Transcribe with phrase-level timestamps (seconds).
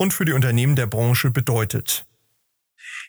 [0.00, 2.06] und für die Unternehmen der Branche bedeutet.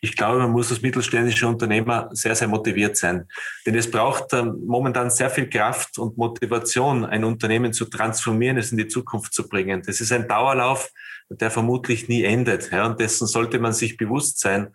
[0.02, 3.30] Ich glaube, man muss als mittelständischer Unternehmer sehr, sehr motiviert sein.
[3.66, 8.74] Denn es braucht ähm, momentan sehr viel Kraft und Motivation, ein Unternehmen zu transformieren, es
[8.74, 9.82] in die Zukunft zu bringen.
[9.86, 10.90] Das ist ein Dauerlauf,
[11.30, 12.72] der vermutlich nie endet.
[12.72, 14.74] Ja, und dessen sollte man sich bewusst sein.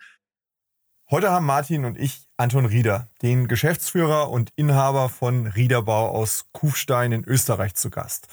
[1.10, 7.12] Heute haben Martin und ich Anton Rieder, den Geschäftsführer und Inhaber von Riederbau aus Kufstein
[7.12, 8.26] in Österreich zu Gast.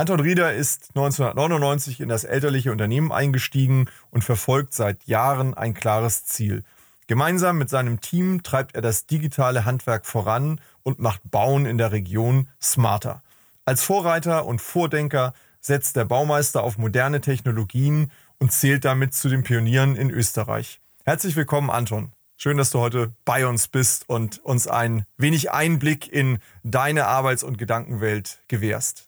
[0.00, 6.24] Anton Rieder ist 1999 in das elterliche Unternehmen eingestiegen und verfolgt seit Jahren ein klares
[6.24, 6.62] Ziel.
[7.08, 11.90] Gemeinsam mit seinem Team treibt er das digitale Handwerk voran und macht Bauen in der
[11.90, 13.24] Region smarter.
[13.64, 19.42] Als Vorreiter und Vordenker setzt der Baumeister auf moderne Technologien und zählt damit zu den
[19.42, 20.80] Pionieren in Österreich.
[21.04, 22.12] Herzlich willkommen, Anton.
[22.36, 27.42] Schön, dass du heute bei uns bist und uns ein wenig Einblick in deine Arbeits-
[27.42, 29.07] und Gedankenwelt gewährst.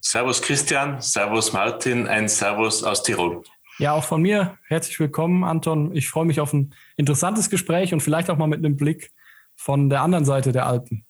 [0.00, 3.42] Servus Christian, Servus Martin, ein Servus aus Tirol.
[3.78, 5.94] Ja, auch von mir herzlich willkommen, Anton.
[5.96, 9.12] Ich freue mich auf ein interessantes Gespräch und vielleicht auch mal mit einem Blick
[9.54, 11.06] von der anderen Seite der Alpen.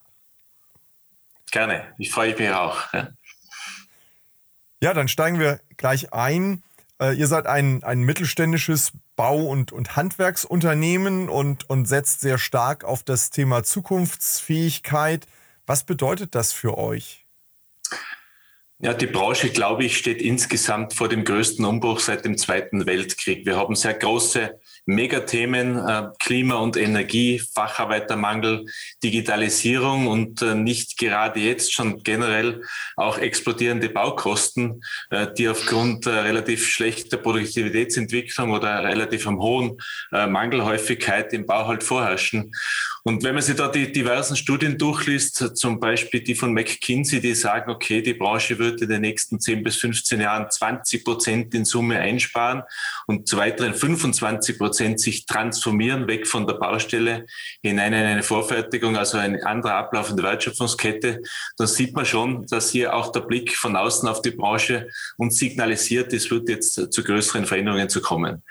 [1.51, 2.93] Gerne, ich freue mich auch.
[2.93, 3.09] Ja,
[4.81, 6.63] ja dann steigen wir gleich ein.
[7.01, 12.85] Äh, ihr seid ein, ein mittelständisches Bau- und, und Handwerksunternehmen und, und setzt sehr stark
[12.85, 15.27] auf das Thema Zukunftsfähigkeit.
[15.67, 17.27] Was bedeutet das für euch?
[18.85, 23.47] Ja, die Branche, glaube ich, steht insgesamt vor dem größten Umbruch seit dem Zweiten Weltkrieg.
[23.47, 28.67] Wir haben sehr große Megathemen, äh, Klima und Energie, Facharbeitermangel,
[29.03, 32.63] Digitalisierung und äh, nicht gerade jetzt schon generell
[32.97, 39.79] auch explodierende Baukosten, äh, die aufgrund relativ schlechter Produktivitätsentwicklung oder relativ am hohen
[40.11, 42.53] Mangelhäufigkeit im Bau halt vorherrschen.
[43.05, 47.35] Und wenn man sich da die diversen Studien durchliest, zum Beispiel die von McKinsey, die
[47.35, 51.65] sagen, okay, die Branche wird in den nächsten 10 bis 15 Jahren 20 Prozent in
[51.65, 52.63] Summe einsparen
[53.13, 57.27] und zu weiteren 25 Prozent sich transformieren, weg von der Baustelle
[57.63, 61.21] hinein in eine Vorfertigung, also ein anderer Ablauf in der Wertschöpfungskette,
[61.59, 65.37] dann sieht man schon, dass hier auch der Blick von außen auf die Branche uns
[65.37, 68.43] signalisiert, es wird jetzt zu größeren Veränderungen zu kommen.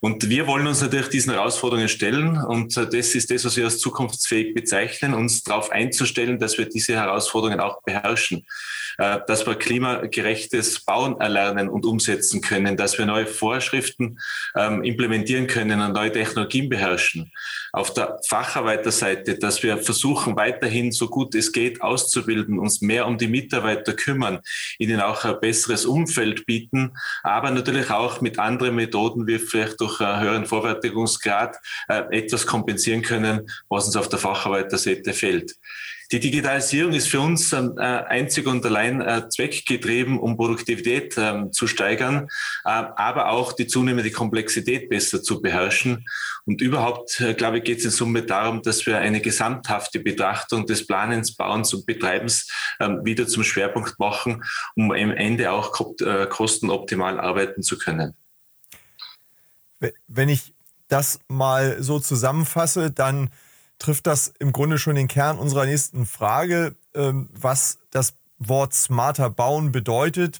[0.00, 3.78] Und wir wollen uns natürlich diesen Herausforderungen stellen und das ist das, was wir als
[3.78, 8.46] zukunftsfähig bezeichnen, uns darauf einzustellen, dass wir diese Herausforderungen auch beherrschen.
[9.00, 14.18] Äh, dass wir klimagerechtes Bauen erlernen und umsetzen können, dass wir neue Vorschriften
[14.56, 17.30] ähm, implementieren können und neue Technologien beherrschen.
[17.72, 23.18] Auf der Facharbeiterseite, dass wir versuchen, weiterhin so gut es geht auszubilden, uns mehr um
[23.18, 24.40] die Mitarbeiter kümmern,
[24.80, 29.87] ihnen auch ein besseres Umfeld bieten, aber natürlich auch mit anderen Methoden, wie vielleicht durch
[30.00, 31.56] einen höheren Vorfertigungsgrad
[31.88, 35.54] äh, etwas kompensieren können, was uns auf der Facharbeiterseite fehlt.
[36.10, 41.66] Die Digitalisierung ist für uns äh, einzig und allein äh, zweckgetrieben, um Produktivität äh, zu
[41.66, 42.28] steigern,
[42.64, 46.06] aber auch die zunehmende Komplexität besser zu beherrschen.
[46.46, 50.86] Und überhaupt, glaube ich, geht es in Summe darum, dass wir eine gesamthafte Betrachtung des
[50.86, 52.50] Planens, Bauens und Betreibens
[52.80, 54.42] ähm, wieder zum Schwerpunkt machen,
[54.76, 55.72] um am Ende auch
[56.30, 58.14] kostenoptimal arbeiten zu können.
[60.06, 60.54] Wenn ich
[60.88, 63.30] das mal so zusammenfasse, dann
[63.78, 69.30] trifft das im Grunde schon den Kern unserer nächsten Frage, ähm, was das Wort smarter
[69.30, 70.38] bauen bedeutet.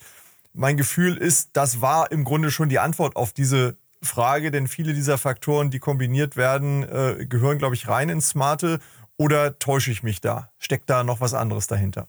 [0.52, 4.94] Mein Gefühl ist, das war im Grunde schon die Antwort auf diese Frage, denn viele
[4.94, 8.78] dieser Faktoren, die kombiniert werden, äh, gehören, glaube ich, rein ins Smarte.
[9.16, 10.52] Oder täusche ich mich da?
[10.58, 12.08] Steckt da noch was anderes dahinter?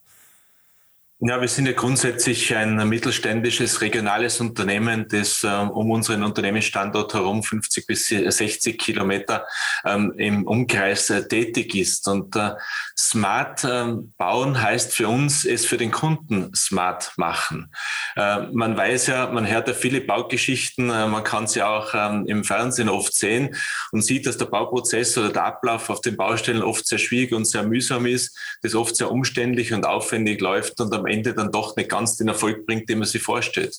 [1.22, 7.44] Ja, wir sind ja grundsätzlich ein mittelständisches regionales Unternehmen, das äh, um unseren Unternehmensstandort herum
[7.44, 9.46] 50 bis 60 Kilometer
[9.84, 12.08] ähm, im Umkreis äh, tätig ist.
[12.08, 12.52] Und äh,
[12.98, 17.70] smart ähm, bauen heißt für uns, es für den Kunden smart machen.
[18.16, 22.28] Äh, man weiß ja, man hört ja viele Baugeschichten, äh, man kann sie auch ähm,
[22.28, 23.58] im Fernsehen oft sehen
[23.92, 27.44] und sieht, dass der Bauprozess oder der Ablauf auf den Baustellen oft sehr schwierig und
[27.44, 31.76] sehr mühsam ist, das oft sehr umständlich und aufwendig läuft und am Ende dann doch
[31.76, 33.76] nicht ganz den Erfolg bringt, den man sich vorstellt.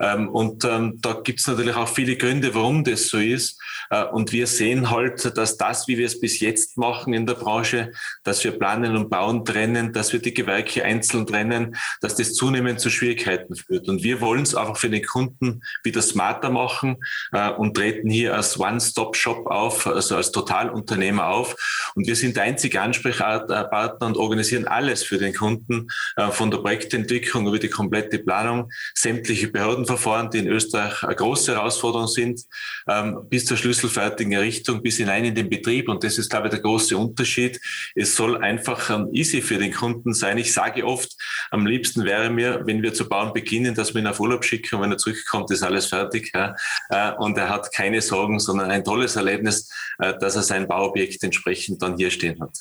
[0.00, 3.60] Ähm, und ähm, da gibt es natürlich auch viele Gründe, warum das so ist.
[3.90, 7.34] Äh, und wir sehen halt, dass das, wie wir es bis jetzt machen in der
[7.34, 7.92] Branche,
[8.22, 12.80] dass wir planen und bauen trennen, dass wir die Gewerke einzeln trennen, dass das zunehmend
[12.80, 13.88] zu Schwierigkeiten führt.
[13.88, 16.96] Und wir wollen es einfach für den Kunden wieder smarter machen
[17.32, 21.56] äh, und treten hier als One-Stop-Shop auf, also als Totalunternehmer auf.
[21.94, 26.58] Und wir sind der einzige Ansprechpartner und organisieren alles für den Kunden, äh, von der
[26.64, 32.40] Projektentwicklung über die komplette Planung, sämtliche Behördenverfahren, die in Österreich eine große Herausforderung sind,
[32.88, 35.90] ähm, bis zur schlüsselfertigen Errichtung, bis hinein in den Betrieb.
[35.90, 37.60] Und das ist, glaube ich, der große Unterschied.
[37.94, 40.38] Es soll einfach easy für den Kunden sein.
[40.38, 41.12] Ich sage oft,
[41.50, 44.76] am liebsten wäre mir, wenn wir zu bauen beginnen, dass wir ihn auf Urlaub schicken
[44.76, 46.32] und wenn er zurückkommt, ist alles fertig.
[46.34, 51.22] Äh, und er hat keine Sorgen, sondern ein tolles Erlebnis, äh, dass er sein Bauobjekt
[51.24, 52.56] entsprechend dann hier stehen hat.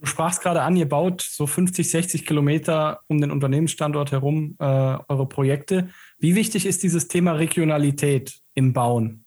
[0.00, 4.64] Du sprachst gerade an, ihr baut so 50, 60 Kilometer um den Unternehmensstandort herum äh,
[4.64, 5.90] eure Projekte.
[6.18, 9.24] Wie wichtig ist dieses Thema Regionalität im Bauen?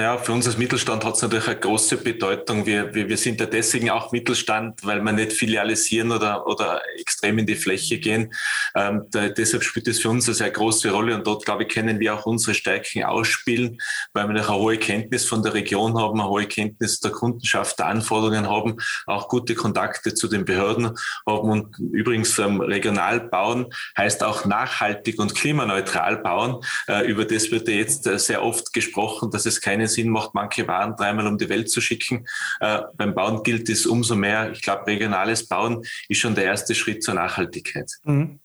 [0.00, 2.64] Ja, für uns als Mittelstand hat es natürlich eine große Bedeutung.
[2.64, 7.38] Wir, wir, wir sind ja deswegen auch Mittelstand, weil wir nicht filialisieren oder, oder extrem
[7.38, 8.32] in die Fläche gehen.
[8.76, 11.70] Ähm, da, deshalb spielt es für uns eine sehr große Rolle und dort, glaube ich,
[11.70, 13.78] können wir auch unsere Stärken ausspielen,
[14.12, 17.86] weil wir eine hohe Kenntnis von der Region haben, eine hohe Kenntnis der Kundenschaft, der
[17.86, 20.96] Anforderungen haben, auch gute Kontakte zu den Behörden
[21.26, 23.66] haben und übrigens ähm, regional bauen
[23.96, 26.64] heißt auch nachhaltig und klimaneutral bauen.
[26.86, 30.34] Äh, über das wird ja jetzt äh, sehr oft gesprochen, dass es keine Sinn macht,
[30.34, 32.26] manche Waren dreimal um die Welt zu schicken.
[32.60, 34.52] Äh, beim Bauen gilt es umso mehr.
[34.52, 37.90] Ich glaube, regionales Bauen ist schon der erste Schritt zur Nachhaltigkeit.
[38.04, 38.40] Mhm.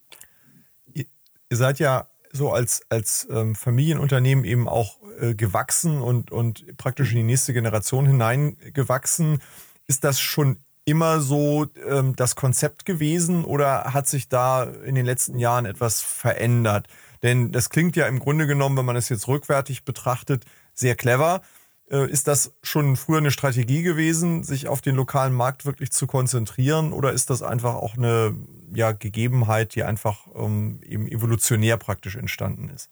[0.92, 1.06] Ihr,
[1.50, 7.18] seid ja so als, als ähm, Familienunternehmen eben auch äh, gewachsen und, und praktisch in
[7.18, 9.38] die nächste Generation hineingewachsen.
[9.86, 15.06] Ist das schon immer so ähm, das Konzept gewesen oder hat sich da in den
[15.06, 16.88] letzten Jahren etwas verändert?
[17.22, 20.44] Denn das klingt ja im Grunde genommen, wenn man es jetzt rückwärtig betrachtet,
[20.74, 21.42] sehr clever.
[21.90, 26.06] Äh, ist das schon früher eine Strategie gewesen, sich auf den lokalen Markt wirklich zu
[26.06, 26.92] konzentrieren?
[26.92, 28.34] Oder ist das einfach auch eine
[28.72, 32.90] ja, Gegebenheit, die einfach ähm, eben evolutionär praktisch entstanden ist?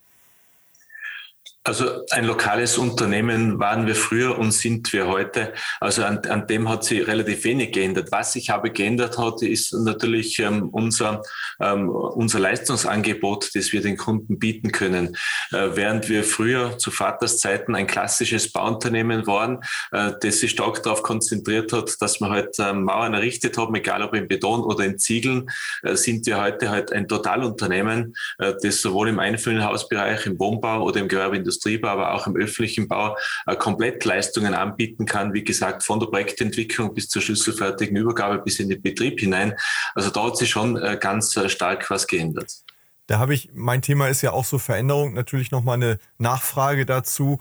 [1.65, 5.53] Also ein lokales Unternehmen waren wir früher und sind wir heute.
[5.81, 8.09] Also an, an dem hat sich relativ wenig geändert.
[8.11, 11.23] Was sich aber geändert hat, ist natürlich ähm, unser,
[11.61, 15.17] ähm, unser Leistungsangebot, das wir den Kunden bieten können.
[15.53, 19.61] Äh, während wir früher zu Vaterszeiten ein klassisches Bauunternehmen waren,
[19.93, 24.03] äh, das sich stark darauf konzentriert hat, dass wir halt ähm, Mauern errichtet haben, egal
[24.03, 25.49] ob in Beton oder in Ziegeln,
[25.85, 30.99] äh, sind wir heute halt ein Totalunternehmen, äh, das sowohl im Einfamilienhausbereich, im Wohnbau oder
[30.99, 33.17] im Gewerbe Industriebau, aber auch im öffentlichen Bau
[33.47, 35.35] äh, Komplettleistungen anbieten kann.
[35.35, 39.55] Wie gesagt, von der Projektentwicklung bis zur schlüsselfertigen Übergabe bis in den Betrieb hinein.
[39.95, 42.65] Also da hat sich schon äh, ganz äh, stark was geändert.
[43.07, 47.39] Da habe ich, mein Thema ist ja auch so Veränderung, natürlich nochmal eine Nachfrage dazu.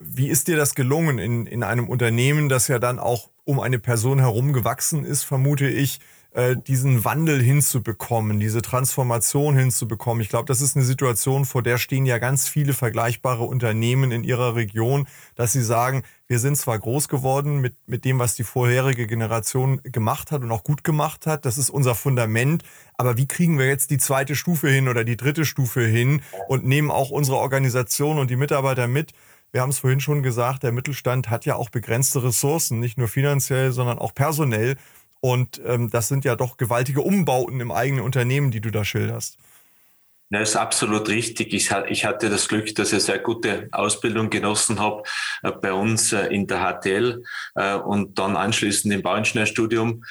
[0.00, 3.78] Wie ist dir das gelungen in, in einem Unternehmen, das ja dann auch um eine
[3.78, 5.98] Person herum gewachsen ist, vermute ich,
[6.36, 10.20] äh, diesen Wandel hinzubekommen, diese Transformation hinzubekommen.
[10.20, 14.22] Ich glaube, das ist eine Situation, vor der stehen ja ganz viele vergleichbare Unternehmen in
[14.22, 18.44] ihrer Region, dass sie sagen, wir sind zwar groß geworden mit, mit dem, was die
[18.44, 21.46] vorherige Generation gemacht hat und auch gut gemacht hat.
[21.46, 22.64] Das ist unser Fundament.
[22.98, 26.66] Aber wie kriegen wir jetzt die zweite Stufe hin oder die dritte Stufe hin und
[26.66, 29.14] nehmen auch unsere Organisation und die Mitarbeiter mit?
[29.52, 33.08] Wir haben es vorhin schon gesagt, der Mittelstand hat ja auch begrenzte Ressourcen, nicht nur
[33.08, 34.76] finanziell, sondern auch personell.
[35.26, 39.38] Und ähm, das sind ja doch gewaltige Umbauten im eigenen Unternehmen, die du da schilderst.
[40.30, 41.52] Das ist absolut richtig.
[41.52, 45.02] Ich, hatte das Glück, dass ich sehr gute Ausbildung genossen habe
[45.42, 47.24] äh, bei uns äh, in der HTL
[47.56, 50.04] äh, und dann anschließend im Bauingenieurstudium.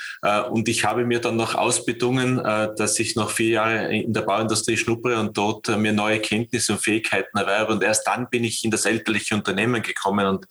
[0.50, 4.76] Und ich habe mir dann noch ausbedungen, dass ich noch vier Jahre in der Bauindustrie
[4.76, 7.72] schnuppere und dort mir neue Kenntnisse und Fähigkeiten erwerbe.
[7.72, 10.46] Und erst dann bin ich in das elterliche Unternehmen gekommen und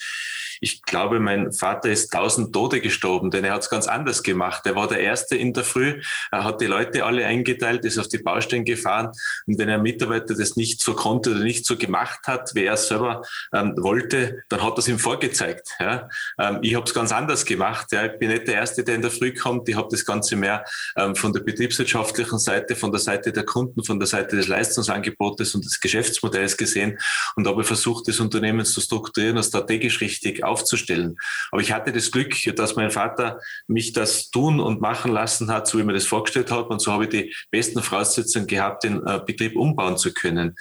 [0.61, 4.63] ich glaube, mein Vater ist tausend Tode gestorben, denn er hat es ganz anders gemacht.
[4.67, 8.09] Er war der Erste in der Früh, er hat die Leute alle eingeteilt, ist auf
[8.09, 9.11] die Baustellen gefahren
[9.47, 12.77] und wenn ein Mitarbeiter das nicht so konnte oder nicht so gemacht hat, wie er
[12.77, 15.69] selber ähm, wollte, dann hat er es ihm vorgezeigt.
[15.81, 16.09] Ja?
[16.39, 17.93] Ähm, ich habe es ganz anders gemacht.
[17.93, 18.07] Ja?
[18.07, 19.69] Ich bin nicht der Erste, der in der Früh kommt.
[19.69, 20.65] Ich habe das Ganze mehr
[20.97, 25.55] ähm, von der betriebswirtschaftlichen Seite, von der Seite der Kunden, von der Seite des Leistungsangebotes
[25.55, 26.99] und des Geschäftsmodells gesehen
[27.37, 31.17] und habe versucht, das Unternehmen zu strukturieren und strategisch richtig aufzustellen.
[31.51, 35.67] Aber ich hatte das Glück, dass mein Vater mich das tun und machen lassen hat,
[35.67, 36.67] so wie man das vorgestellt hat.
[36.67, 40.55] Und so habe ich die besten Voraussetzungen gehabt, den äh, Betrieb umbauen zu können.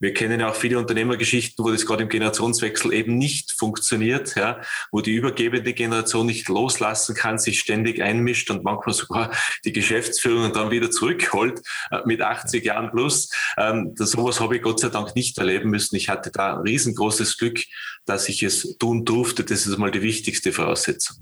[0.00, 4.60] Wir kennen ja auch viele Unternehmergeschichten, wo das gerade im Generationswechsel eben nicht funktioniert, ja,
[4.92, 9.30] wo die übergebende Generation nicht loslassen kann, sich ständig einmischt und manchmal sogar
[9.64, 13.30] die Geschäftsführung dann wieder zurückholt äh, mit 80 Jahren plus.
[13.56, 15.96] Ähm, das, sowas habe ich Gott sei Dank nicht erleben müssen.
[15.96, 17.60] Ich hatte da riesengroßes Glück,
[18.06, 19.44] dass ich es tun durfte.
[19.44, 21.16] Das ist mal die wichtigste Voraussetzung.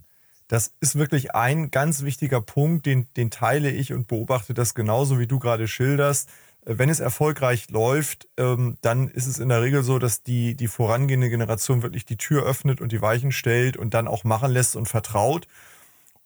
[0.49, 5.19] Das ist wirklich ein ganz wichtiger Punkt, den, den teile ich und beobachte das genauso,
[5.19, 6.29] wie du gerade schilderst
[6.65, 10.69] wenn es erfolgreich läuft, ähm, dann ist es in der Regel so, dass die, die
[10.69, 14.77] vorangehende Generation wirklich die Tür öffnet und die Weichen stellt und dann auch machen lässt
[14.77, 15.49] und vertraut.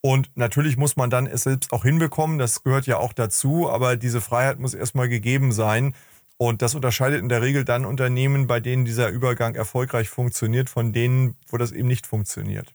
[0.01, 3.97] Und natürlich muss man dann es selbst auch hinbekommen, das gehört ja auch dazu, aber
[3.97, 5.95] diese Freiheit muss erstmal gegeben sein.
[6.37, 10.93] Und das unterscheidet in der Regel dann Unternehmen, bei denen dieser Übergang erfolgreich funktioniert, von
[10.93, 12.73] denen, wo das eben nicht funktioniert.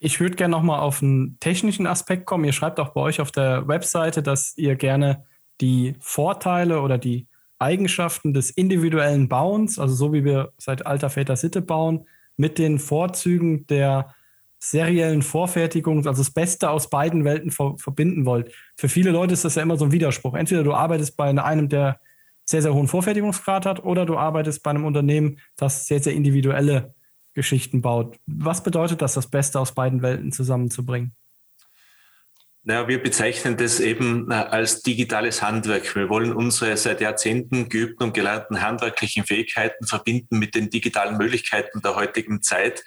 [0.00, 2.44] Ich würde gerne nochmal auf einen technischen Aspekt kommen.
[2.44, 5.24] Ihr schreibt auch bei euch auf der Webseite, dass ihr gerne
[5.60, 7.26] die Vorteile oder die
[7.58, 12.06] Eigenschaften des individuellen Bauens, also so wie wir seit alter Väter Sitte bauen,
[12.36, 14.14] mit den Vorzügen der
[14.60, 18.52] seriellen Vorfertigung, also das Beste aus beiden Welten ver verbinden wollt.
[18.76, 20.34] Für viele Leute ist das ja immer so ein Widerspruch.
[20.34, 22.00] Entweder du arbeitest bei einem, der
[22.48, 26.94] sehr, sehr hohen Vorfertigungsgrad hat, oder du arbeitest bei einem Unternehmen, das sehr, sehr individuelle
[27.34, 28.16] Geschichten baut.
[28.26, 31.14] Was bedeutet das, das Beste aus beiden Welten zusammenzubringen?
[32.64, 35.94] Naja, wir bezeichnen das eben äh, als digitales Handwerk.
[35.94, 41.80] Wir wollen unsere seit Jahrzehnten geübten und gelernten handwerklichen Fähigkeiten verbinden mit den digitalen Möglichkeiten
[41.80, 42.82] der heutigen Zeit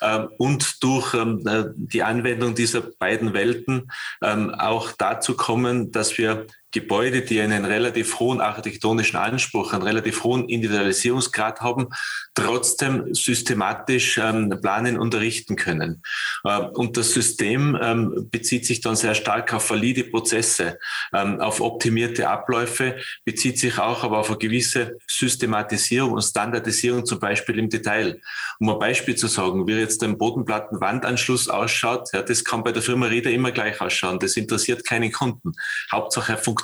[0.00, 3.90] ähm, und durch ähm, äh, die Anwendung dieser beiden Welten
[4.22, 10.22] ähm, auch dazu kommen, dass wir Gebäude, die einen relativ hohen architektonischen Anspruch, einen relativ
[10.22, 11.88] hohen Individualisierungsgrad haben,
[12.34, 16.02] trotzdem systematisch ähm, planen und errichten können.
[16.44, 20.78] Äh, und das System ähm, bezieht sich dann sehr stark auf valide Prozesse,
[21.14, 27.18] ähm, auf optimierte Abläufe, bezieht sich auch aber auf eine gewisse Systematisierung und Standardisierung, zum
[27.18, 28.20] Beispiel im Detail.
[28.60, 32.82] Um ein Beispiel zu sagen, wie jetzt ein Bodenplattenwandanschluss ausschaut, ja, das kann bei der
[32.82, 34.18] Firma Rieder immer gleich ausschauen.
[34.18, 35.52] Das interessiert keinen Kunden.
[35.90, 36.57] Hauptsache, er funktioniert.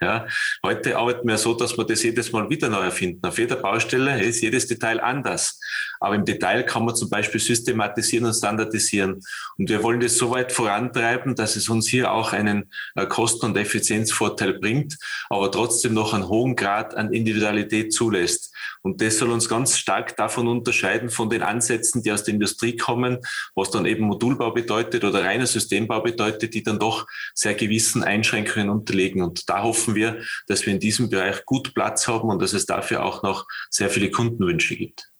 [0.00, 0.26] Ja.
[0.62, 3.24] Heute arbeiten wir so, dass wir das jedes Mal wieder neu erfinden.
[3.26, 5.58] Auf jeder Baustelle ist jedes Detail anders.
[6.00, 9.20] Aber im Detail kann man zum Beispiel systematisieren und standardisieren.
[9.58, 13.46] Und wir wollen das so weit vorantreiben, dass es uns hier auch einen äh, Kosten-
[13.46, 14.96] und Effizienzvorteil bringt,
[15.30, 18.53] aber trotzdem noch einen hohen Grad an Individualität zulässt.
[18.84, 22.76] Und das soll uns ganz stark davon unterscheiden von den Ansätzen, die aus der Industrie
[22.76, 23.18] kommen,
[23.54, 28.68] was dann eben Modulbau bedeutet oder reiner Systembau bedeutet, die dann doch sehr gewissen Einschränkungen
[28.68, 29.22] unterlegen.
[29.22, 32.66] Und da hoffen wir, dass wir in diesem Bereich gut Platz haben und dass es
[32.66, 35.10] dafür auch noch sehr viele Kundenwünsche gibt.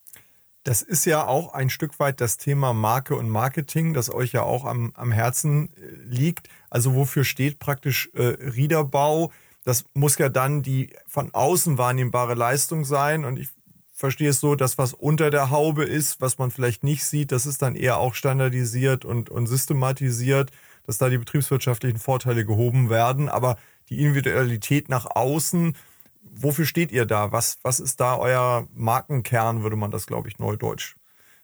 [0.64, 4.42] Das ist ja auch ein Stück weit das Thema Marke und Marketing, das euch ja
[4.42, 6.49] auch am, am Herzen äh, liegt.
[6.68, 9.30] Also wofür steht praktisch äh, Riederbau?
[9.64, 13.25] Das muss ja dann die von außen wahrnehmbare Leistung sein.
[13.25, 13.49] Und ich
[13.92, 17.47] verstehe es so, dass was unter der Haube ist, was man vielleicht nicht sieht, das
[17.47, 20.50] ist dann eher auch standardisiert und, und systematisiert,
[20.87, 23.28] dass da die betriebswirtschaftlichen Vorteile gehoben werden.
[23.28, 23.56] Aber
[23.88, 25.76] die Individualität nach außen,
[26.23, 27.33] wofür steht ihr da?
[27.33, 30.97] Was, was ist da euer Markenkern, würde man das, glaube ich, neudeutsch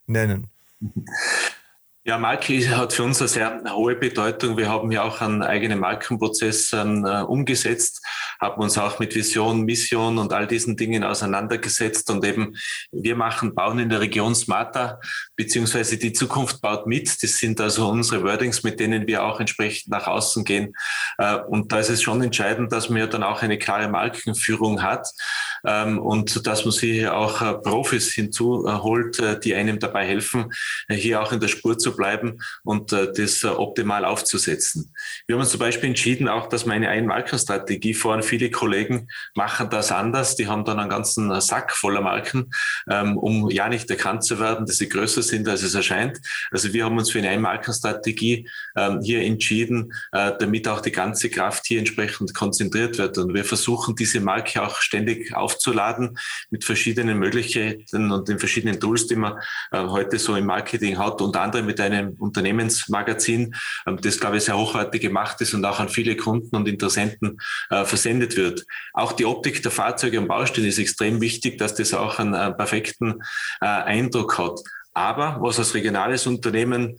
[0.06, 0.50] nennen?
[2.02, 4.56] Ja, Marke hat für uns eine sehr hohe Bedeutung.
[4.56, 8.00] Wir haben ja auch einen eigenen Markenprozess ähm, äh, umgesetzt,
[8.40, 12.56] haben uns auch mit Vision, Mission und all diesen Dingen auseinandergesetzt und eben
[12.90, 14.98] wir machen, bauen in der Region smarter,
[15.36, 17.22] beziehungsweise die Zukunft baut mit.
[17.22, 20.72] Das sind also unsere Wordings, mit denen wir auch entsprechend nach außen gehen.
[21.18, 24.82] Äh, und da ist es schon entscheidend, dass man ja dann auch eine klare Markenführung
[24.82, 25.06] hat
[25.62, 30.52] und dass man sich auch äh, Profis hinzuholt, äh, die einem dabei helfen,
[30.88, 34.92] äh, hier auch in der Spur zu bleiben und das optimal aufzusetzen.
[35.26, 38.22] Wir haben uns zum Beispiel entschieden, auch, dass wir eine Einmarkenstrategie fahren.
[38.22, 40.36] Viele Kollegen machen das anders.
[40.36, 42.50] Die haben dann einen ganzen Sack voller Marken,
[42.88, 46.18] ähm, um ja nicht erkannt zu werden, dass sie größer sind, als es erscheint.
[46.50, 51.66] Also wir haben uns für eine Einmarkenstrategie ähm, hier entschieden, damit auch die ganze Kraft
[51.66, 53.18] hier entsprechend konzentriert wird.
[53.18, 56.18] Und wir versuchen, diese Marke auch ständig auf aufzuladen
[56.50, 59.34] mit verschiedenen Möglichkeiten und den verschiedenen Tools, die man
[59.72, 63.54] äh, heute so im Marketing hat, unter anderem mit einem Unternehmensmagazin,
[63.86, 67.40] ähm, das, glaube ich, sehr hochwertig gemacht ist und auch an viele Kunden und Interessenten
[67.70, 68.64] äh, versendet wird.
[68.92, 72.52] Auch die Optik der Fahrzeuge und Baustellen ist extrem wichtig, dass das auch einen äh,
[72.52, 73.22] perfekten
[73.60, 74.60] Eindruck hat.
[74.92, 76.98] Aber was als regionales Unternehmen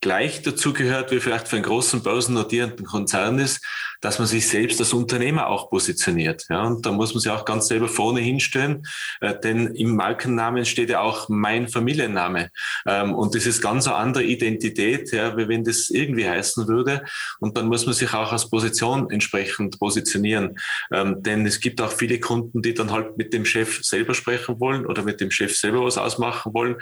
[0.00, 3.64] gleich dazugehört, wie vielleicht für einen großen börsennotierenden Konzern ist,
[4.00, 6.46] dass man sich selbst als Unternehmer auch positioniert.
[6.48, 8.86] Ja, und da muss man sich auch ganz selber vorne hinstellen,
[9.20, 12.50] äh, denn im Markennamen steht ja auch mein Familienname.
[12.86, 17.04] Ähm, und das ist ganz eine andere Identität, ja, wie wenn das irgendwie heißen würde.
[17.40, 20.58] Und dann muss man sich auch als Position entsprechend positionieren.
[20.92, 24.60] Ähm, denn es gibt auch viele Kunden, die dann halt mit dem Chef selber sprechen
[24.60, 26.76] wollen oder mit dem Chef selber was ausmachen wollen.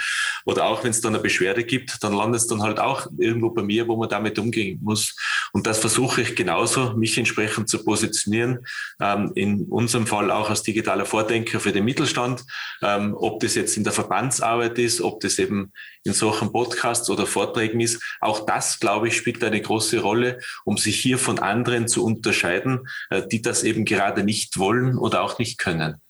[0.45, 3.51] Oder auch wenn es dann eine Beschwerde gibt, dann landet es dann halt auch irgendwo
[3.51, 5.15] bei mir, wo man damit umgehen muss.
[5.53, 8.67] Und das versuche ich genauso, mich entsprechend zu positionieren.
[9.01, 12.45] Ähm, in unserem Fall auch als digitaler Vordenker für den Mittelstand.
[12.83, 15.73] Ähm, ob das jetzt in der Verbandsarbeit ist, ob das eben
[16.05, 18.03] in solchen Podcasts oder Vorträgen ist.
[18.21, 22.89] Auch das, glaube ich, spielt eine große Rolle, um sich hier von anderen zu unterscheiden,
[23.11, 26.01] äh, die das eben gerade nicht wollen oder auch nicht können.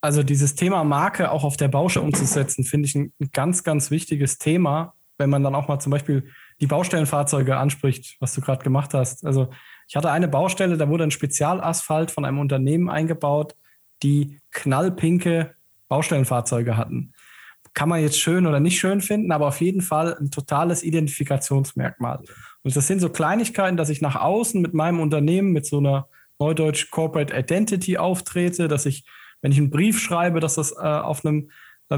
[0.00, 4.36] Also dieses Thema Marke auch auf der Baustelle umzusetzen, finde ich ein ganz, ganz wichtiges
[4.36, 8.94] Thema, wenn man dann auch mal zum Beispiel die Baustellenfahrzeuge anspricht, was du gerade gemacht
[8.94, 9.24] hast.
[9.24, 9.50] Also
[9.88, 13.54] ich hatte eine Baustelle, da wurde ein Spezialasphalt von einem Unternehmen eingebaut,
[14.02, 15.54] die knallpinke
[15.88, 17.12] Baustellenfahrzeuge hatten.
[17.74, 22.20] Kann man jetzt schön oder nicht schön finden, aber auf jeden Fall ein totales Identifikationsmerkmal.
[22.62, 26.08] Und das sind so Kleinigkeiten, dass ich nach außen mit meinem Unternehmen mit so einer
[26.38, 29.04] Neudeutsch Corporate Identity auftrete, dass ich,
[29.42, 31.50] wenn ich einen Brief schreibe, dass das äh, auf einem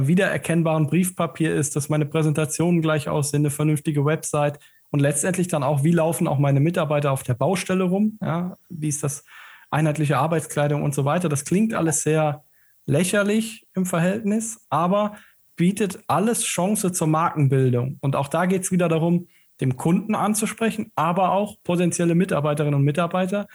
[0.07, 4.59] wiedererkennbaren Briefpapier ist, dass meine Präsentationen gleich aussehen, eine vernünftige Website
[4.91, 8.89] und letztendlich dann auch, wie laufen auch meine Mitarbeiter auf der Baustelle rum, ja, wie
[8.89, 9.25] ist das
[9.71, 11.29] einheitliche Arbeitskleidung und so weiter.
[11.29, 12.45] Das klingt alles sehr
[12.87, 15.17] lächerlich im Verhältnis, aber
[15.57, 17.99] bietet alles Chance zur Markenbildung.
[18.01, 19.27] Und auch da geht es wieder darum,
[19.61, 23.49] dem Kunden anzusprechen, aber auch potenzielle Mitarbeiterinnen und Mitarbeiter.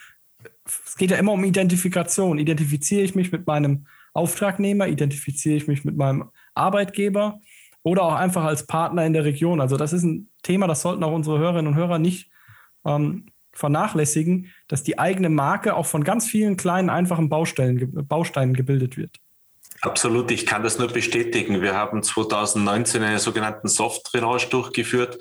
[0.86, 2.40] Es geht ja immer um Identifikation.
[2.40, 7.40] Identifiziere ich mich mit meinem Auftragnehmer, identifiziere ich mich mit meinem Arbeitgeber
[7.84, 9.62] oder auch einfach als Partner in der Region.
[9.62, 12.30] Also das ist ein Thema, das sollten auch unsere Hörerinnen und Hörer nicht
[12.86, 18.98] ähm, vernachlässigen, dass die eigene Marke auch von ganz vielen kleinen, einfachen Baustellen, Bausteinen gebildet
[18.98, 19.20] wird.
[19.84, 21.64] Absolut, ich kann das nur bestätigen.
[21.64, 25.18] Wir haben 2019 einen sogenannten Soft-Drainage durchgeführt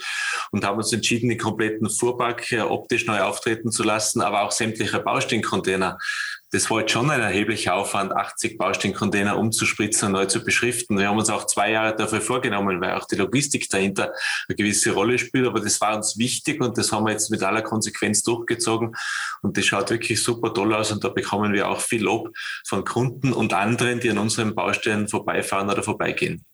[0.51, 4.53] und haben uns entschieden, den kompletten Fuhrpark äh, optisch neu auftreten zu lassen, aber auch
[4.53, 5.97] sämtliche Baustellencontainer
[6.53, 10.99] das war jetzt schon ein erheblicher Aufwand, 80 Baustellencontainer umzuspritzen und neu zu beschriften.
[10.99, 14.13] Wir haben uns auch zwei Jahre dafür vorgenommen, weil auch die Logistik dahinter
[14.49, 15.47] eine gewisse Rolle spielt.
[15.47, 18.97] Aber das war uns wichtig und das haben wir jetzt mit aller Konsequenz durchgezogen.
[19.43, 22.31] Und das schaut wirklich super toll aus und da bekommen wir auch viel Lob
[22.67, 26.45] von Kunden und anderen, die an unseren Baustellen vorbeifahren oder vorbeigehen.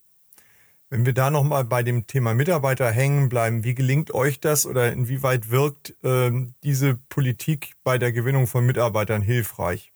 [0.88, 4.92] Wenn wir da nochmal bei dem Thema Mitarbeiter hängen bleiben, wie gelingt euch das oder
[4.92, 6.30] inwieweit wirkt äh,
[6.62, 9.92] diese Politik bei der Gewinnung von Mitarbeitern hilfreich?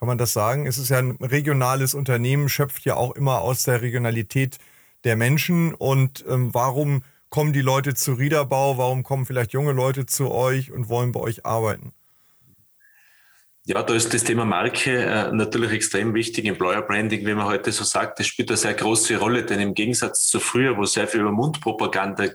[0.00, 0.66] Kann man das sagen?
[0.66, 4.56] Es ist ja ein regionales Unternehmen, schöpft ja auch immer aus der Regionalität
[5.04, 5.74] der Menschen.
[5.74, 8.78] Und ähm, warum kommen die Leute zu Riederbau?
[8.78, 11.92] Warum kommen vielleicht junge Leute zu euch und wollen bei euch arbeiten?
[13.66, 16.46] Ja, da ist das Thema Marke äh, natürlich extrem wichtig.
[16.46, 19.74] Employer Branding, wie man heute so sagt, das spielt eine sehr große Rolle, denn im
[19.74, 22.30] Gegensatz zu früher, wo sehr viel über Mundpropaganda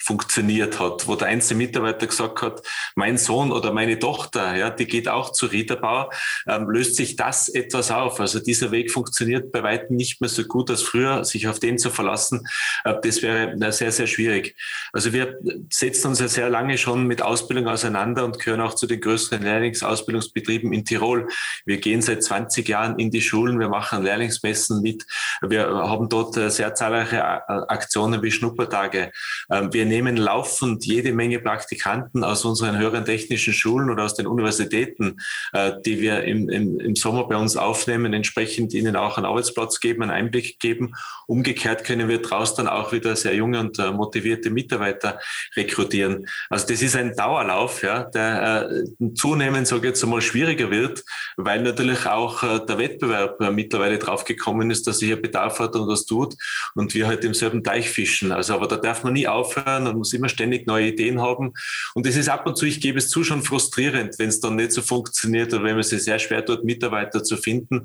[0.00, 2.62] funktioniert hat, wo der einzelne Mitarbeiter gesagt hat,
[2.94, 6.10] mein Sohn oder meine Tochter, ja, die geht auch zu Riederbau,
[6.48, 8.20] ähm, löst sich das etwas auf.
[8.20, 11.78] Also dieser Weg funktioniert bei weitem nicht mehr so gut als früher, sich auf den
[11.78, 12.46] zu verlassen,
[12.84, 14.56] äh, das wäre na, sehr, sehr schwierig.
[14.92, 15.38] Also wir
[15.70, 19.42] setzen uns ja sehr lange schon mit Ausbildung auseinander und gehören auch zu den größeren
[19.42, 21.28] Lehrlingsausbildungsbetrieben in Tirol.
[21.64, 25.04] Wir gehen seit 20 Jahren in die Schulen, wir machen Lehrlingsmessen mit,
[25.42, 29.12] wir haben dort äh, sehr zahlreiche äh, Aktionen wie Schnuppertage.
[29.50, 34.26] Ähm, wir nehmen laufend jede Menge Praktikanten aus unseren höheren technischen Schulen oder aus den
[34.26, 35.20] Universitäten,
[35.52, 39.80] äh, die wir im, im, im Sommer bei uns aufnehmen, entsprechend ihnen auch einen Arbeitsplatz
[39.80, 40.94] geben, einen Einblick geben.
[41.26, 45.20] Umgekehrt können wir daraus dann auch wieder sehr junge und äh, motivierte Mitarbeiter
[45.54, 46.28] rekrutieren.
[46.48, 51.04] Also das ist ein Dauerlauf, ja, der äh, zunehmend, sage ich jetzt einmal, schwieriger wird,
[51.36, 56.06] weil natürlich auch der Wettbewerb mittlerweile draufgekommen ist, dass sich hier Bedarf hat und was
[56.06, 56.34] tut
[56.74, 58.32] und wir halt im selben Teich fischen.
[58.32, 61.52] Also aber da darf man nie aufhören, und muss immer ständig neue Ideen haben.
[61.94, 64.56] Und es ist ab und zu, ich gebe es zu, schon frustrierend, wenn es dann
[64.56, 67.82] nicht so funktioniert oder wenn man sich sehr schwer tut, Mitarbeiter zu finden.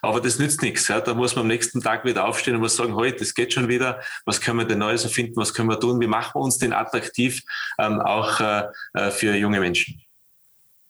[0.00, 0.88] Aber das nützt nichts.
[0.88, 1.00] Ja.
[1.00, 3.68] Da muss man am nächsten Tag wieder aufstehen und muss sagen, heute, das geht schon
[3.68, 4.00] wieder.
[4.24, 5.36] Was können wir denn Neues erfinden?
[5.36, 6.00] Was können wir tun?
[6.00, 7.42] Wie machen wir uns denn attraktiv,
[7.78, 8.62] ähm, auch äh,
[8.94, 10.00] äh für junge Menschen?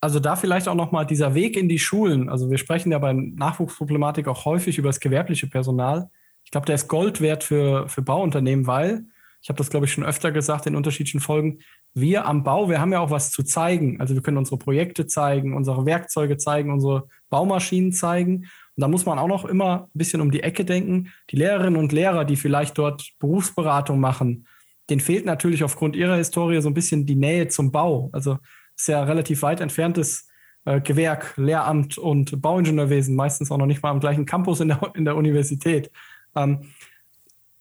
[0.03, 2.27] Also da vielleicht auch nochmal dieser Weg in die Schulen.
[2.27, 6.09] Also wir sprechen ja bei Nachwuchsproblematik auch häufig über das gewerbliche Personal.
[6.43, 9.05] Ich glaube, der ist Gold wert für, für Bauunternehmen, weil
[9.43, 11.59] ich habe das, glaube ich, schon öfter gesagt in unterschiedlichen Folgen,
[11.93, 13.99] wir am Bau, wir haben ja auch was zu zeigen.
[13.99, 18.45] Also wir können unsere Projekte zeigen, unsere Werkzeuge zeigen, unsere Baumaschinen zeigen.
[18.75, 21.11] Und da muss man auch noch immer ein bisschen um die Ecke denken.
[21.29, 24.47] Die Lehrerinnen und Lehrer, die vielleicht dort Berufsberatung machen,
[24.89, 28.09] denen fehlt natürlich aufgrund ihrer Historie so ein bisschen die Nähe zum Bau.
[28.13, 28.37] Also
[28.77, 30.29] ist ja relativ weit entferntes
[30.63, 34.79] äh, Gewerk, Lehramt und Bauingenieurwesen, meistens auch noch nicht mal am gleichen Campus in der,
[34.95, 35.91] in der Universität.
[36.33, 36.61] Ähm,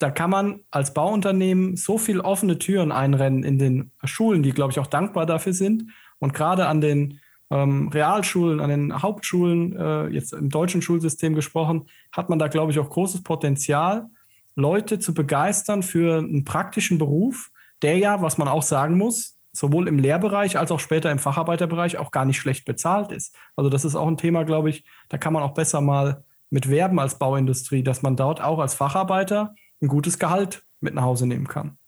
[0.02, 4.72] da kann man als Bauunternehmen so viel offene Türen einrennen in den Schulen, die, glaube
[4.72, 5.84] ich, auch dankbar dafür sind.
[6.18, 11.86] Und gerade an den ähm, Realschulen, an den Hauptschulen, äh, jetzt im deutschen Schulsystem gesprochen,
[12.10, 14.08] hat man da, glaube ich, auch großes Potenzial,
[14.56, 17.50] Leute zu begeistern für einen praktischen Beruf,
[17.82, 21.96] der ja, was man auch sagen muss, sowohl im Lehrbereich als auch später im Facharbeiterbereich
[21.98, 23.36] auch gar nicht schlecht bezahlt ist.
[23.54, 26.68] Also das ist auch ein Thema, glaube ich, da kann man auch besser mal mit
[26.68, 31.27] werben als Bauindustrie, dass man dort auch als Facharbeiter ein gutes Gehalt mit nach Hause
[31.27, 31.79] nehmen kann.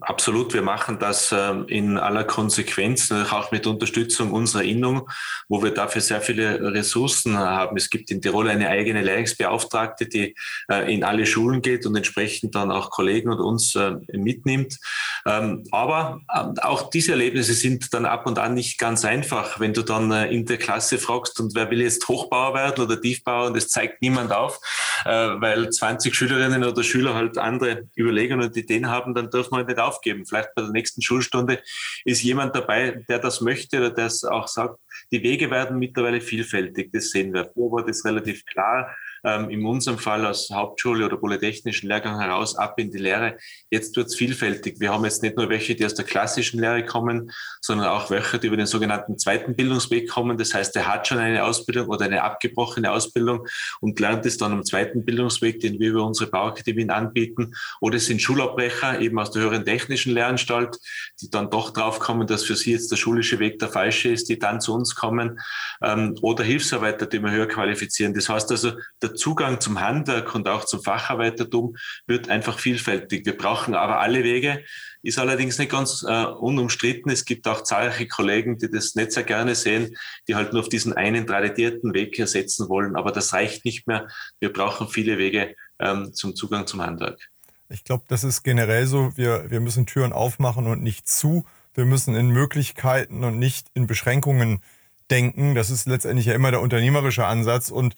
[0.00, 5.08] Absolut, wir machen das ähm, in aller Konsequenz, auch mit Unterstützung unserer Innung,
[5.48, 7.76] wo wir dafür sehr viele Ressourcen haben.
[7.76, 10.34] Es gibt in Tirol eine eigene Lehrungsbeauftragte, die
[10.68, 14.78] äh, in alle Schulen geht und entsprechend dann auch Kollegen und uns äh, mitnimmt.
[15.24, 19.74] Ähm, aber äh, auch diese Erlebnisse sind dann ab und an nicht ganz einfach, wenn
[19.74, 23.56] du dann in der Klasse fragst, und wer will jetzt Hochbauer werden oder Tiefbauer, und
[23.56, 24.58] das zeigt niemand auf,
[25.04, 29.78] weil 20 Schülerinnen oder Schüler halt andere Überlegungen und Ideen haben, dann dürfen wir nicht
[29.78, 30.26] aufgeben.
[30.26, 31.62] Vielleicht bei der nächsten Schulstunde
[32.04, 34.78] ist jemand dabei, der das möchte oder der es auch sagt.
[35.12, 37.50] Die Wege werden mittlerweile vielfältig, das sehen wir.
[37.54, 38.94] War das relativ klar
[39.28, 43.36] ähm, in unserem Fall aus Hauptschule oder polytechnischen Lehrgang heraus ab in die Lehre.
[43.70, 44.80] Jetzt wird es vielfältig.
[44.80, 48.38] Wir haben jetzt nicht nur welche, die aus der klassischen Lehre kommen, sondern auch welche,
[48.38, 50.38] die über den sogenannten zweiten Bildungsweg kommen.
[50.38, 53.46] Das heißt, er hat schon eine Ausbildung oder eine abgebrochene Ausbildung
[53.80, 57.54] und lernt es dann am zweiten Bildungsweg, den wir über unsere Bauakademien anbieten.
[57.80, 60.78] Oder es sind Schulabbrecher eben aus der höheren technischen Lehranstalt,
[61.20, 64.38] die dann doch draufkommen, dass für sie jetzt der schulische Weg der falsche ist, die
[64.38, 65.40] dann zu uns kommen.
[65.82, 68.14] Ähm, oder Hilfsarbeiter, die wir höher qualifizieren.
[68.14, 71.76] Das heißt also, der Zugang zum Handwerk und auch zum Facharbeitertum
[72.06, 73.26] wird einfach vielfältig.
[73.26, 74.64] Wir brauchen aber alle Wege,
[75.02, 77.10] ist allerdings nicht ganz äh, unumstritten.
[77.10, 80.68] Es gibt auch zahlreiche Kollegen, die das nicht sehr gerne sehen, die halt nur auf
[80.68, 82.96] diesen einen tradierten Weg ersetzen wollen.
[82.96, 84.08] Aber das reicht nicht mehr.
[84.40, 87.30] Wir brauchen viele Wege ähm, zum Zugang zum Handwerk.
[87.68, 89.12] Ich glaube, das ist generell so.
[89.16, 91.44] Wir, wir müssen Türen aufmachen und nicht zu.
[91.74, 94.62] Wir müssen in Möglichkeiten und nicht in Beschränkungen
[95.10, 95.54] denken.
[95.54, 97.70] Das ist letztendlich ja immer der unternehmerische Ansatz.
[97.70, 97.94] Und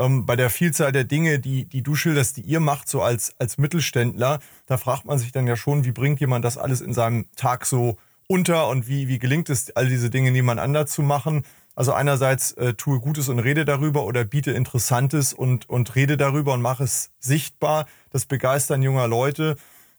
[0.00, 3.34] ähm, bei der Vielzahl der Dinge, die, die du schilderst, die ihr macht, so als,
[3.38, 6.94] als Mittelständler, da fragt man sich dann ja schon, wie bringt jemand das alles in
[6.94, 11.44] seinem Tag so unter und wie, wie gelingt es, all diese Dinge nebeneinander zu machen?
[11.74, 16.54] Also einerseits äh, tue Gutes und rede darüber oder biete Interessantes und, und rede darüber
[16.54, 17.86] und mache es sichtbar.
[18.10, 19.56] Das Begeistern junger Leute.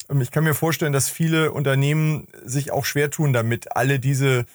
[0.10, 4.46] Ähm, ich kann mir vorstellen, dass viele Unternehmen sich auch schwer tun damit, alle diese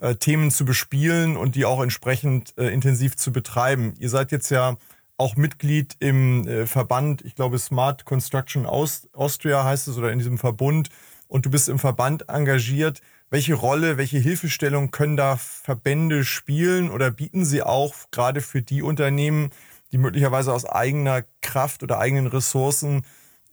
[0.00, 3.94] äh, Themen zu bespielen und die auch entsprechend äh, intensiv zu betreiben.
[3.98, 4.76] Ihr seid jetzt ja
[5.22, 10.18] auch Mitglied im äh, Verband, ich glaube Smart Construction Aust Austria heißt es, oder in
[10.18, 10.88] diesem Verbund.
[11.28, 13.00] Und du bist im Verband engagiert.
[13.30, 18.82] Welche Rolle, welche Hilfestellung können da Verbände spielen oder bieten sie auch gerade für die
[18.82, 19.50] Unternehmen,
[19.92, 23.04] die möglicherweise aus eigener Kraft oder eigenen Ressourcen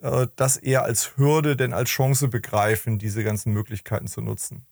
[0.02, 4.66] äh, das eher als Hürde denn als Chance begreifen, diese ganzen Möglichkeiten zu nutzen?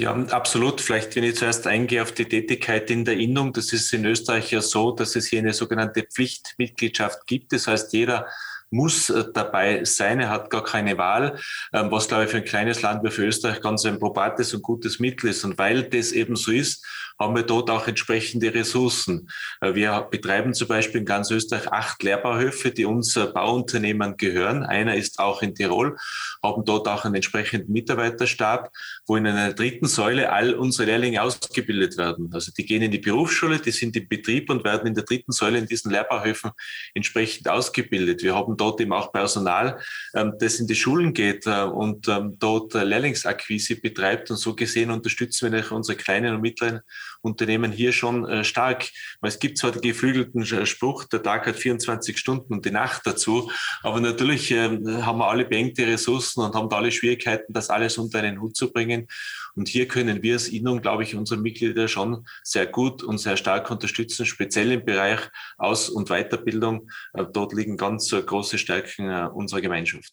[0.00, 0.80] Ja, absolut.
[0.80, 3.52] Vielleicht, wenn ich zuerst eingehe auf die Tätigkeit in der Innung.
[3.52, 7.52] Das ist in Österreich ja so, dass es hier eine sogenannte Pflichtmitgliedschaft gibt.
[7.52, 8.28] Das heißt, jeder
[8.70, 11.36] muss äh, dabei sein, er hat gar keine Wahl,
[11.72, 14.62] ähm, was, glaube ich, für ein kleines Land wie für Österreich ganz ein probates und
[14.62, 15.44] gutes Mittel ist.
[15.44, 16.86] Und weil das eben so ist,
[17.18, 19.28] haben wir dort auch entsprechende Ressourcen.
[19.60, 24.62] Äh, wir betreiben zum Beispiel in ganz Österreich acht Lehrbauhöfe, die uns Bauunternehmen gehören.
[24.62, 25.96] Einer ist auch in Tirol,
[26.42, 28.70] haben dort auch einen entsprechenden Mitarbeiterstab,
[29.06, 32.30] wo in einer dritten Säule all unsere Lehrlinge ausgebildet werden.
[32.32, 35.32] Also die gehen in die Berufsschule, die sind im Betrieb und werden in der dritten
[35.32, 36.52] Säule in diesen Lehrbauhöfen
[36.94, 38.22] entsprechend ausgebildet.
[38.22, 39.80] Wir haben dort eben auch Personal,
[40.14, 44.30] ähm, das in die Schulen geht äh, und ähm, dort Lehrlingsakquise betreibt.
[44.30, 46.80] Und so gesehen unterstützen wir unsere kleinen und mittleren
[47.20, 48.88] Unternehmen hier schon äh, stark.
[49.20, 53.02] Weil es gibt zwar den geflügelten Spruch, der Tag hat 24 Stunden und die Nacht
[53.04, 53.50] dazu,
[53.82, 54.68] aber natürlich äh,
[55.02, 58.56] haben wir alle beengte Ressourcen und haben da alle Schwierigkeiten, das alles unter einen Hut
[58.56, 59.06] zu bringen.
[59.54, 63.36] Und hier können wir als Innung, glaube ich, unsere Mitglieder schon sehr gut und sehr
[63.36, 65.20] stark unterstützen, speziell im Bereich
[65.56, 66.90] Aus- und Weiterbildung.
[67.14, 70.12] Äh, dort liegen ganz äh, große Stärken unserer Gemeinschaft.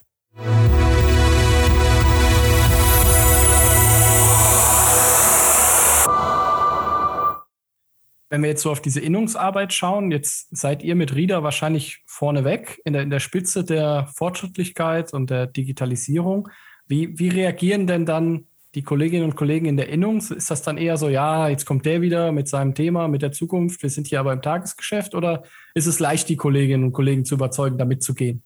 [8.31, 12.81] Wenn wir jetzt so auf diese Innungsarbeit schauen, jetzt seid ihr mit Rieder wahrscheinlich vorneweg
[12.85, 16.47] in der, in der Spitze der Fortschrittlichkeit und der Digitalisierung.
[16.87, 20.19] Wie, wie reagieren denn dann die Kolleginnen und Kollegen in der Innung?
[20.19, 23.33] Ist das dann eher so, ja, jetzt kommt der wieder mit seinem Thema, mit der
[23.33, 27.25] Zukunft, wir sind hier aber im Tagesgeschäft oder ist es leicht, die Kolleginnen und Kollegen
[27.25, 28.43] zu überzeugen, damit zu gehen?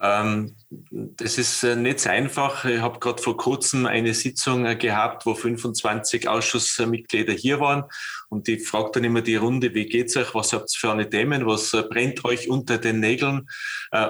[0.00, 2.64] Ähm, das ist äh, nicht so einfach.
[2.64, 7.84] Ich habe gerade vor kurzem eine Sitzung äh, gehabt, wo 25 Ausschussmitglieder hier waren
[8.28, 11.08] und die fragt dann immer die Runde, wie geht's euch, was habt ihr für eine
[11.08, 13.48] Themen, was äh, brennt euch unter den Nägeln?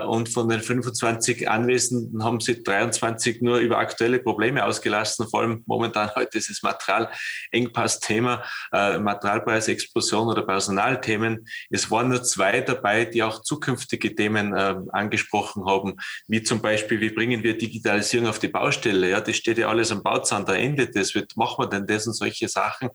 [0.06, 5.62] Und von den 25 Anwesenden haben sie 23 nur über aktuelle Probleme ausgelassen, vor allem
[5.66, 11.46] momentan heute ist das Materialengpass-Thema, Materialpreisexplosion oder Personalthemen.
[11.68, 15.96] Es waren nur zwei dabei, die auch zukünftige Themen angesprochen haben haben,
[16.28, 19.10] wie zum Beispiel, wie bringen wir Digitalisierung auf die Baustelle?
[19.10, 21.14] Ja, das steht ja alles am Bauzahn, da endet das.
[21.14, 22.90] Wird, machen wir denn das und solche Sachen?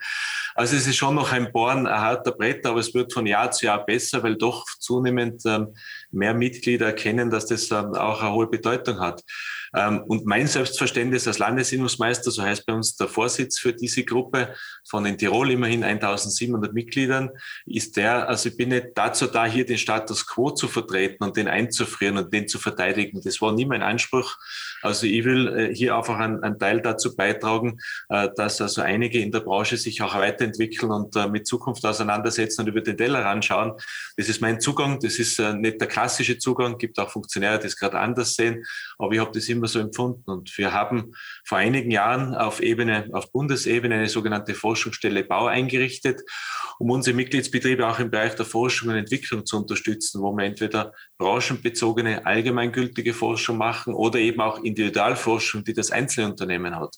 [0.55, 3.51] Also es ist schon noch ein Bohren, ein harter Brett, aber es wird von Jahr
[3.51, 5.73] zu Jahr besser, weil doch zunehmend ähm,
[6.11, 9.23] mehr Mitglieder erkennen, dass das ähm, auch eine hohe Bedeutung hat.
[9.75, 14.53] Ähm, und mein Selbstverständnis als Landesinnungsmeister, so heißt bei uns der Vorsitz für diese Gruppe
[14.87, 17.29] von in Tirol immerhin 1700 Mitgliedern,
[17.65, 21.37] ist der, also ich bin nicht dazu da, hier den Status quo zu vertreten und
[21.37, 23.21] den einzufrieren und den zu verteidigen.
[23.21, 24.37] Das war nie mein Anspruch.
[24.81, 29.19] Also ich will äh, hier einfach einen, einen Teil dazu beitragen, äh, dass also einige
[29.19, 33.25] in der Branche sich auch weiterentwickeln und äh, mit Zukunft auseinandersetzen und über den Teller
[33.25, 33.73] anschauen.
[34.17, 34.99] Das ist mein Zugang.
[34.99, 36.73] Das ist nicht der klassische Zugang.
[36.73, 38.65] Es gibt auch Funktionäre, die es gerade anders sehen.
[38.97, 40.29] Aber ich habe das immer so empfunden.
[40.29, 41.13] Und wir haben
[41.45, 46.21] vor einigen Jahren auf Ebene, auf Bundesebene eine sogenannte Forschungsstelle Bau eingerichtet,
[46.79, 50.93] um unsere Mitgliedsbetriebe auch im Bereich der Forschung und Entwicklung zu unterstützen, wo wir entweder
[51.17, 56.95] branchenbezogene, allgemeingültige Forschung machen oder eben auch Individualforschung, die das Einzelunternehmen hat.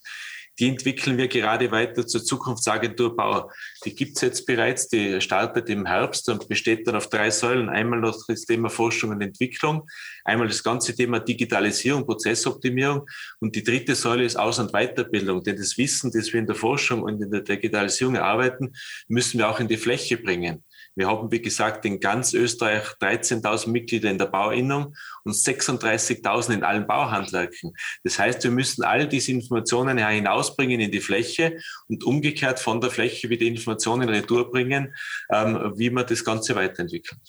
[0.59, 3.49] Die entwickeln wir gerade weiter zur Zukunftsagentur Bau.
[3.85, 7.69] Die gibt es jetzt bereits, die startet im Herbst und besteht dann auf drei Säulen.
[7.69, 9.89] Einmal noch das Thema Forschung und Entwicklung,
[10.25, 13.07] einmal das ganze Thema Digitalisierung, Prozessoptimierung
[13.39, 15.41] und die dritte Säule ist Aus- und Weiterbildung.
[15.43, 18.73] Denn das Wissen, das wir in der Forschung und in der Digitalisierung erarbeiten,
[19.07, 20.63] müssen wir auch in die Fläche bringen.
[20.95, 26.63] Wir haben, wie gesagt, in ganz Österreich 13.000 Mitglieder in der Bauinnung und 36.000 in
[26.63, 27.73] allen Bauhandwerken.
[28.03, 32.91] Das heißt, wir müssen all diese Informationen hinausbringen in die Fläche und umgekehrt von der
[32.91, 34.93] Fläche wieder Informationen retour bringen,
[35.31, 37.21] ähm, wie man das Ganze weiterentwickelt.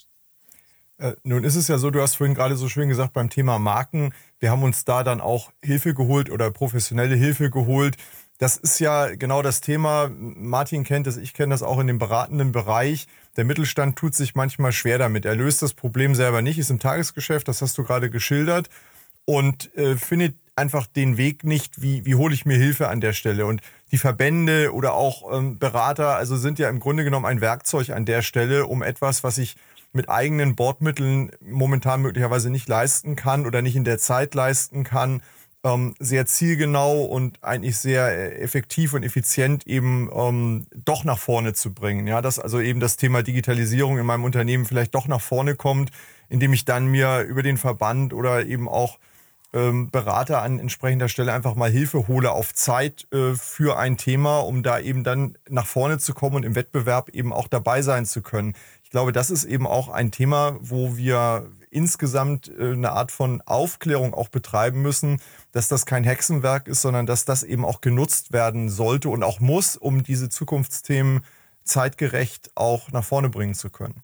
[0.97, 3.59] Äh, nun ist es ja so, du hast vorhin gerade so schön gesagt beim Thema
[3.59, 7.97] Marken, wir haben uns da dann auch Hilfe geholt oder professionelle Hilfe geholt.
[8.43, 10.11] Das ist ja genau das Thema.
[10.13, 13.07] Martin kennt es, ich kenne das auch in dem beratenden Bereich.
[13.37, 15.23] Der Mittelstand tut sich manchmal schwer damit.
[15.23, 18.67] Er löst das Problem selber nicht, ist im Tagesgeschäft, das hast du gerade geschildert,
[19.23, 23.13] und äh, findet einfach den Weg nicht, wie, wie hole ich mir Hilfe an der
[23.13, 23.45] Stelle.
[23.45, 23.61] Und
[23.93, 28.03] die Verbände oder auch ähm, Berater, also sind ja im Grunde genommen ein Werkzeug an
[28.03, 29.55] der Stelle, um etwas, was ich
[29.93, 35.21] mit eigenen Bordmitteln momentan möglicherweise nicht leisten kann oder nicht in der Zeit leisten kann,
[35.63, 41.53] ähm, sehr zielgenau und eigentlich sehr äh, effektiv und effizient eben ähm, doch nach vorne
[41.53, 42.05] zu bringen.
[42.07, 45.91] Ja, dass also eben das Thema Digitalisierung in meinem Unternehmen vielleicht doch nach vorne kommt,
[46.29, 48.99] indem ich dann mir über den Verband oder eben auch
[49.53, 54.39] ähm, Berater an entsprechender Stelle einfach mal Hilfe hole auf Zeit äh, für ein Thema,
[54.39, 58.05] um da eben dann nach vorne zu kommen und im Wettbewerb eben auch dabei sein
[58.05, 58.53] zu können.
[58.93, 63.41] Ich glaube, das ist eben auch ein Thema, wo wir insgesamt äh, eine Art von
[63.41, 65.19] Aufklärung auch betreiben müssen,
[65.51, 69.39] dass das kein Hexenwerk ist, sondern dass das eben auch genutzt werden sollte und auch
[69.39, 71.21] muss, um diese Zukunftsthemen
[71.63, 74.03] zeitgerecht auch nach vorne bringen zu können.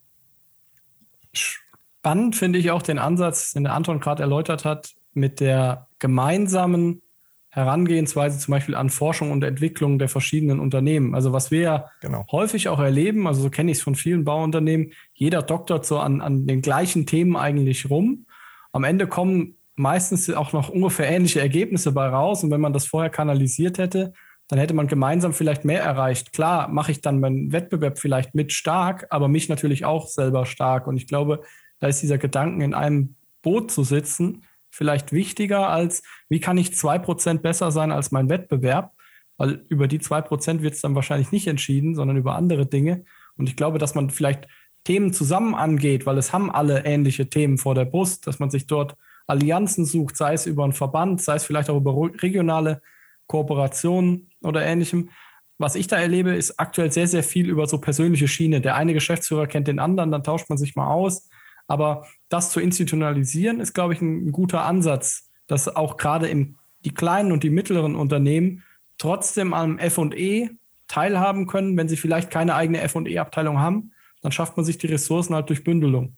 [1.34, 7.04] Spannend finde ich auch den Ansatz, den der Anton gerade erläutert hat, mit der gemeinsamen
[7.52, 11.16] Herangehensweise zum Beispiel an Forschung und Entwicklung der verschiedenen Unternehmen.
[11.16, 12.26] Also was wir ja genau.
[12.32, 16.22] häufig auch erleben, also so kenne ich es von vielen Bauunternehmen, jeder doktert so an,
[16.22, 18.26] an den gleichen Themen eigentlich rum.
[18.72, 22.44] Am Ende kommen meistens auch noch ungefähr ähnliche Ergebnisse bei raus.
[22.44, 24.14] Und wenn man das vorher kanalisiert hätte,
[24.50, 26.34] dann hätte man gemeinsam vielleicht mehr erreicht.
[26.34, 30.86] Klar, mache ich dann meinen Wettbewerb vielleicht mit stark, aber mich natürlich auch selber stark.
[30.86, 31.42] Und ich glaube,
[31.80, 36.76] da ist dieser Gedanken, in einem Boot zu sitzen, vielleicht wichtiger als, wie kann ich
[36.76, 38.94] zwei Prozent besser sein als mein Wettbewerb?
[39.38, 43.06] Weil über die zwei Prozent wird es dann wahrscheinlich nicht entschieden, sondern über andere Dinge.
[43.38, 44.48] Und ich glaube, dass man vielleicht
[44.84, 48.68] Themen zusammen angeht, weil es haben alle ähnliche Themen vor der Brust, dass man sich
[48.68, 48.96] dort
[49.28, 52.82] Allianzen sucht, sei es über einen Verband, sei es vielleicht auch über regionale
[53.28, 55.10] Kooperationen oder ähnlichem.
[55.58, 58.62] Was ich da erlebe, ist aktuell sehr, sehr viel über so persönliche Schiene.
[58.62, 61.30] Der eine Geschäftsführer kennt den anderen, dann tauscht man sich mal aus.
[61.70, 66.58] Aber das zu institutionalisieren, ist, glaube ich, ein, ein guter Ansatz, dass auch gerade in
[66.84, 68.64] die kleinen und die mittleren Unternehmen
[68.98, 70.50] trotzdem am FE
[70.88, 75.36] teilhaben können, wenn sie vielleicht keine eigene FE-Abteilung haben, dann schafft man sich die Ressourcen
[75.36, 76.18] halt durch Bündelung.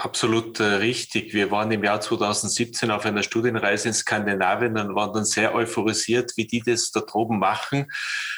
[0.00, 1.34] Absolut äh, richtig.
[1.34, 6.32] Wir waren im Jahr 2017 auf einer Studienreise in Skandinavien und waren dann sehr euphorisiert,
[6.36, 7.84] wie die das da droben machen.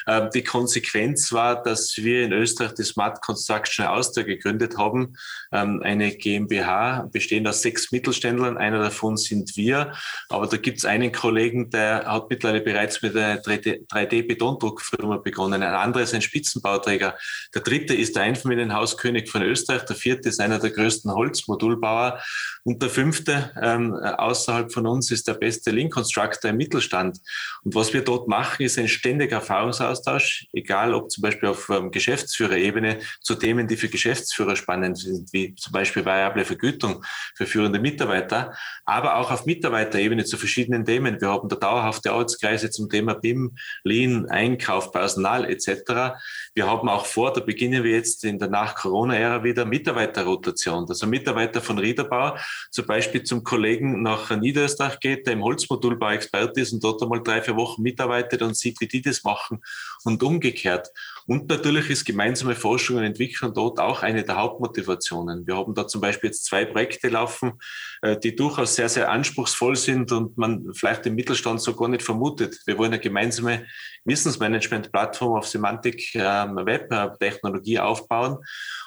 [0.05, 5.15] Ähm, die Konsequenz war, dass wir in Österreich die Smart Construction Austria gegründet haben,
[5.53, 8.57] ähm, eine GmbH, bestehend aus sechs Mittelständlern.
[8.57, 9.93] Einer davon sind wir.
[10.27, 15.63] Aber da gibt es einen Kollegen, der hat mittlerweile bereits mit einer 3D-Betondruckfirma begonnen.
[15.63, 17.17] Ein anderer ist ein Spitzenbauträger.
[17.55, 19.83] Der dritte ist der Einfamilienhauskönig von Österreich.
[19.83, 21.52] Der vierte ist einer der größten Holzmodelle.
[21.53, 22.19] Modulbauer.
[22.63, 27.19] Und der fünfte ähm, außerhalb von uns ist der beste Link Constructor im Mittelstand.
[27.63, 31.91] Und was wir dort machen, ist ein ständiger Erfahrungsaustausch, egal ob zum Beispiel auf ähm,
[31.91, 37.03] Geschäftsführerebene zu Themen, die für Geschäftsführer spannend sind, wie zum Beispiel variable Vergütung
[37.35, 38.53] für führende Mitarbeiter,
[38.85, 41.19] aber auch auf Mitarbeiterebene zu verschiedenen Themen.
[41.21, 46.15] Wir haben da dauerhafte Arbeitskreise zum Thema BIM, Lean, Einkauf, Personal etc.
[46.53, 51.42] Wir haben auch vor, da beginnen wir jetzt in der Nach-Corona-Ära wieder Mitarbeiterrotation, also Mitarbeiter
[51.43, 52.37] Mitarbeiter von Riederbau
[52.71, 57.21] zum Beispiel zum Kollegen nach Niederösterreich geht, der im Holzmodulbau Experte ist und dort einmal
[57.21, 59.61] drei, vier Wochen mitarbeitet und sieht, wie die das machen
[60.03, 60.89] und umgekehrt.
[61.27, 65.47] Und natürlich ist gemeinsame Forschung und Entwicklung dort auch eine der Hauptmotivationen.
[65.47, 67.53] Wir haben da zum Beispiel jetzt zwei Projekte laufen,
[68.01, 72.03] äh, die durchaus sehr, sehr anspruchsvoll sind und man vielleicht im Mittelstand so gar nicht
[72.03, 72.59] vermutet.
[72.65, 73.65] Wir wollen eine gemeinsame
[74.05, 78.37] Wissensmanagement-Plattform auf Semantik ähm, Web-Technologie aufbauen.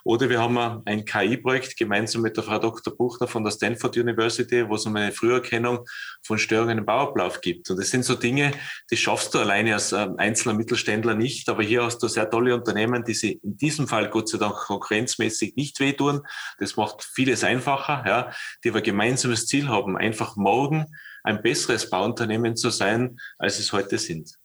[0.05, 2.95] Oder wir haben ein KI-Projekt gemeinsam mit der Frau Dr.
[2.97, 5.85] Buchner von der Stanford University, wo es um eine Früherkennung
[6.23, 7.71] von Störungen im Bauablauf gibt.
[7.71, 8.53] Und das sind so Dinge,
[8.91, 11.49] die schaffst du alleine als ähm, einzelner Mittelständler nicht.
[11.49, 14.55] Aber hier hast du sehr tolle Unternehmen, die sie in diesem Fall Gott sei Dank
[14.55, 16.23] konkurrenzmäßig nicht wehtun.
[16.59, 18.33] Das macht vieles einfacher, ja,
[18.65, 20.87] die aber gemeinsames Ziel haben, einfach morgen
[21.25, 24.39] ein besseres Bauunternehmen zu sein, als es heute sind.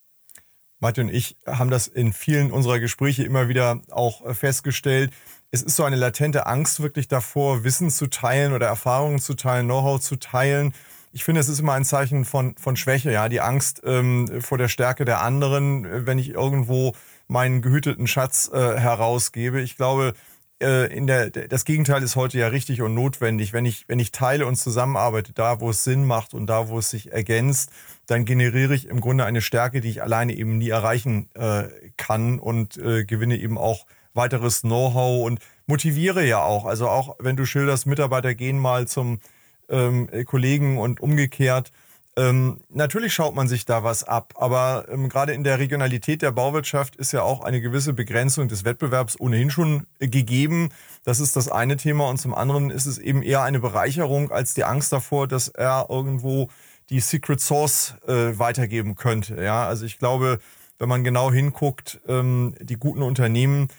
[0.79, 5.11] Martin und ich haben das in vielen unserer Gespräche immer wieder auch äh, festgestellt.
[5.51, 9.67] Es ist so eine latente Angst wirklich davor, Wissen zu teilen oder Erfahrungen zu teilen,
[9.67, 10.73] Know-how zu teilen.
[11.13, 14.57] Ich finde, es ist immer ein Zeichen von, von Schwäche, ja, die Angst ähm, vor
[14.57, 16.95] der Stärke der anderen, äh, wenn ich irgendwo
[17.31, 19.61] meinen gehüteten Schatz äh, herausgebe.
[19.61, 20.13] Ich glaube,
[20.61, 23.53] äh, in der, das Gegenteil ist heute ja richtig und notwendig.
[23.53, 26.79] Wenn ich, wenn ich teile und zusammenarbeite, da wo es Sinn macht und da wo
[26.79, 27.71] es sich ergänzt,
[28.05, 32.37] dann generiere ich im Grunde eine Stärke, die ich alleine eben nie erreichen äh, kann
[32.37, 36.65] und äh, gewinne eben auch weiteres Know-how und motiviere ja auch.
[36.65, 39.21] Also auch wenn du schilderst, Mitarbeiter gehen mal zum
[39.69, 41.71] ähm, Kollegen und umgekehrt,
[42.17, 46.31] ähm, natürlich schaut man sich da was ab, aber ähm, gerade in der Regionalität der
[46.31, 50.69] Bauwirtschaft ist ja auch eine gewisse Begrenzung des Wettbewerbs ohnehin schon äh, gegeben.
[51.05, 54.53] Das ist das eine Thema und zum anderen ist es eben eher eine Bereicherung als
[54.53, 56.49] die Angst davor, dass er irgendwo
[56.89, 59.41] die Secret Source äh, weitergeben könnte.
[59.41, 60.39] Ja, also ich glaube,
[60.79, 63.69] wenn man genau hinguckt, ähm, die guten Unternehmen,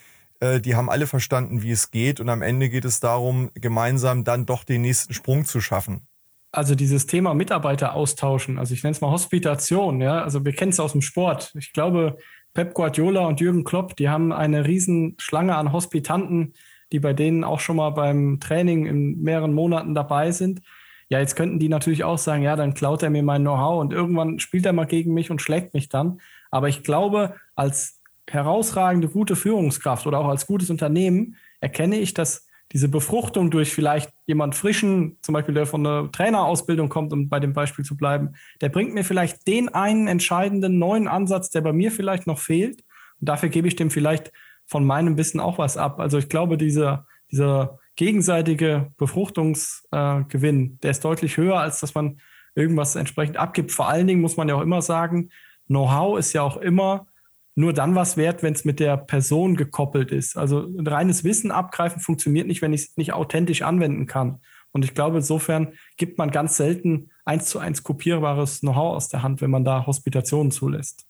[0.40, 4.24] äh, die haben alle verstanden, wie es geht und am Ende geht es darum, gemeinsam
[4.24, 6.06] dann doch den nächsten Sprung zu schaffen
[6.52, 10.70] also dieses Thema Mitarbeiter austauschen, also ich nenne es mal Hospitation, ja, also wir kennen
[10.70, 11.52] es aus dem Sport.
[11.58, 12.18] Ich glaube,
[12.52, 16.52] Pep Guardiola und Jürgen Klopp, die haben eine riesen Schlange an Hospitanten,
[16.92, 20.60] die bei denen auch schon mal beim Training in mehreren Monaten dabei sind.
[21.08, 23.92] Ja, jetzt könnten die natürlich auch sagen, ja, dann klaut er mir mein Know-how und
[23.92, 26.20] irgendwann spielt er mal gegen mich und schlägt mich dann.
[26.50, 32.46] Aber ich glaube, als herausragende gute Führungskraft oder auch als gutes Unternehmen erkenne ich, dass
[32.72, 37.38] diese Befruchtung durch vielleicht jemand frischen, zum Beispiel der von der Trainerausbildung kommt, um bei
[37.38, 38.30] dem Beispiel zu bleiben,
[38.60, 42.82] der bringt mir vielleicht den einen entscheidenden neuen Ansatz, der bei mir vielleicht noch fehlt.
[43.20, 44.32] Und dafür gebe ich dem vielleicht
[44.64, 46.00] von meinem Wissen auch was ab.
[46.00, 52.20] Also ich glaube, dieser, dieser gegenseitige Befruchtungsgewinn, äh, der ist deutlich höher, als dass man
[52.54, 53.70] irgendwas entsprechend abgibt.
[53.70, 55.28] Vor allen Dingen muss man ja auch immer sagen,
[55.66, 57.06] Know-how ist ja auch immer
[57.54, 60.36] nur dann was wert, wenn es mit der Person gekoppelt ist.
[60.36, 64.40] Also reines Wissen abgreifen funktioniert nicht, wenn ich es nicht authentisch anwenden kann.
[64.72, 69.22] Und ich glaube, insofern gibt man ganz selten eins zu eins kopierbares Know-how aus der
[69.22, 71.04] Hand, wenn man da Hospitationen zulässt.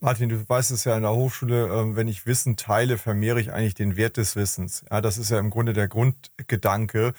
[0.00, 3.52] Martin, du weißt es ja in der Hochschule, ähm, wenn ich Wissen teile, vermehre ich
[3.52, 4.84] eigentlich den Wert des Wissens.
[4.90, 7.14] Ja, das ist ja im Grunde der Grundgedanke.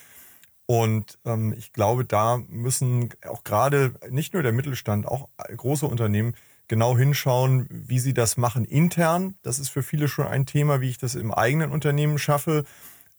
[0.67, 6.35] Und ähm, ich glaube, da müssen auch gerade nicht nur der Mittelstand, auch große Unternehmen
[6.67, 9.35] genau hinschauen, wie sie das machen intern.
[9.43, 12.63] Das ist für viele schon ein Thema, wie ich das im eigenen Unternehmen schaffe.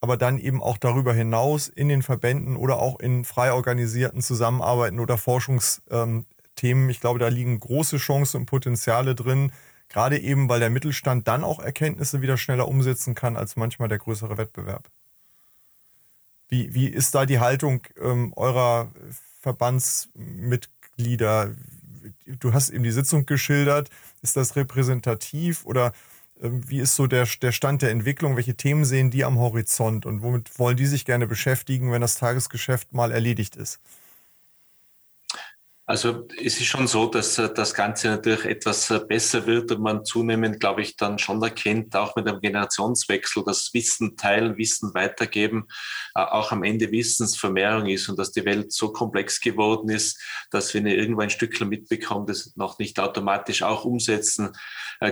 [0.01, 5.01] Aber dann eben auch darüber hinaus in den Verbänden oder auch in frei organisierten Zusammenarbeiten
[5.01, 6.91] oder Forschungsthemen.
[6.91, 9.53] Ich glaube, da liegen große Chancen und Potenziale drin.
[9.89, 13.99] Gerade eben, weil der Mittelstand dann auch Erkenntnisse wieder schneller umsetzen kann als manchmal der
[13.99, 14.91] größere Wettbewerb.
[16.49, 18.93] Wie, wie ist da die Haltung ähm, eurer
[19.41, 21.55] Verbandsmitglieder?
[22.27, 23.91] Du hast eben die Sitzung geschildert.
[24.23, 25.93] Ist das repräsentativ oder
[26.41, 28.37] ähm, wie ist so der, der Stand der Entwicklung?
[28.37, 32.17] Welche Themen sehen die am Horizont und womit wollen die sich gerne beschäftigen, wenn das
[32.19, 33.81] Tagesgeschäft mal erledigt ist?
[35.89, 39.81] Also es ist schon so, dass äh, das Ganze natürlich etwas äh, besser wird und
[39.81, 44.95] man zunehmend, glaube ich, dann schon erkennt, auch mit einem Generationswechsel, dass Wissen teilen, Wissen
[44.95, 45.69] weitergeben,
[46.17, 50.21] äh, auch am Ende Wissensvermehrung ist und dass die Welt so komplex geworden ist,
[50.51, 54.51] dass wenn ihr irgendwo ein Stückchen mitbekommt, das noch nicht automatisch auch umsetzen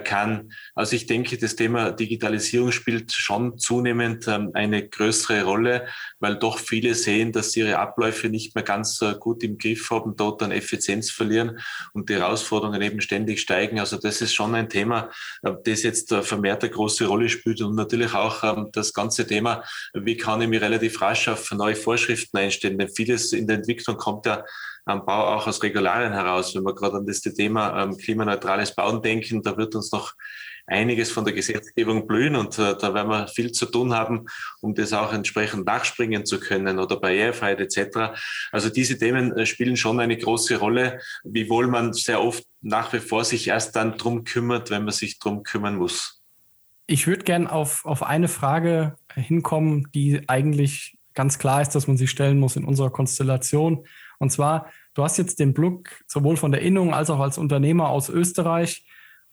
[0.05, 0.53] kann.
[0.74, 5.87] Also ich denke, das Thema Digitalisierung spielt schon zunehmend ähm, eine größere Rolle,
[6.20, 10.16] weil doch viele sehen, dass sie ihre Abläufe nicht mehr ganz gut im Griff haben,
[10.16, 11.59] dort dann Effizienz verlieren
[11.93, 13.80] und die Herausforderungen eben ständig steigen.
[13.80, 15.11] Also das ist schon ein Thema,
[15.43, 19.26] äh, das jetzt äh, vermehrt eine große Rolle spielt und natürlich auch ähm, das ganze
[19.26, 19.64] Thema,
[19.95, 23.97] wie kann ich mich relativ rasch auf neue Vorschriften einstellen, denn vieles in der Entwicklung
[23.97, 24.45] kommt ja
[24.85, 26.55] am Bau auch aus Regularien heraus.
[26.55, 30.14] Wenn wir gerade an das Thema ähm, klimaneutrales Bauen denken, da wird uns noch
[30.66, 34.26] einiges von der Gesetzgebung blühen und äh, da werden wir viel zu tun haben,
[34.61, 38.16] um das auch entsprechend nachspringen zu können oder Barrierefreiheit etc.
[38.51, 43.01] Also diese Themen äh, spielen schon eine große Rolle, wiewohl man sehr oft nach wie
[43.01, 46.22] vor sich erst dann drum kümmert, wenn man sich drum kümmern muss.
[46.87, 51.97] Ich würde gern auf, auf eine Frage hinkommen, die eigentlich ganz klar ist, dass man
[51.97, 53.87] sie stellen muss in unserer Konstellation.
[54.18, 57.88] Und zwar, du hast jetzt den Blick sowohl von der Innung als auch als Unternehmer
[57.88, 58.86] aus Österreich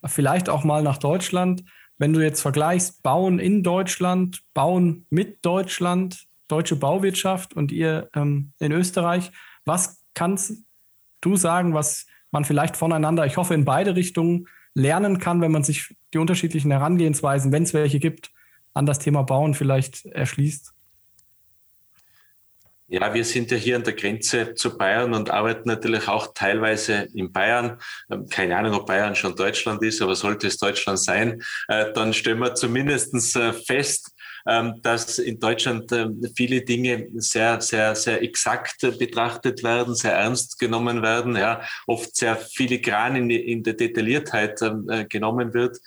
[0.05, 1.63] vielleicht auch mal nach Deutschland.
[1.97, 8.53] Wenn du jetzt vergleichst, Bauen in Deutschland, Bauen mit Deutschland, deutsche Bauwirtschaft und ihr ähm,
[8.59, 9.31] in Österreich,
[9.65, 10.63] was kannst
[11.21, 15.63] du sagen, was man vielleicht voneinander, ich hoffe in beide Richtungen, lernen kann, wenn man
[15.63, 18.31] sich die unterschiedlichen Herangehensweisen, wenn es welche gibt,
[18.73, 20.73] an das Thema Bauen vielleicht erschließt?
[22.93, 27.07] Ja, wir sind ja hier an der Grenze zu Bayern und arbeiten natürlich auch teilweise
[27.13, 27.79] in Bayern.
[28.11, 32.13] Ähm, keine Ahnung, ob Bayern schon Deutschland ist, aber sollte es Deutschland sein, äh, dann
[32.13, 34.11] stellen wir zumindest äh, fest,
[34.45, 40.59] ähm, dass in Deutschland ähm, viele Dinge sehr, sehr, sehr exakt betrachtet werden, sehr ernst
[40.59, 45.77] genommen werden, ja, oft sehr filigran in, in der Detailliertheit äh, genommen wird.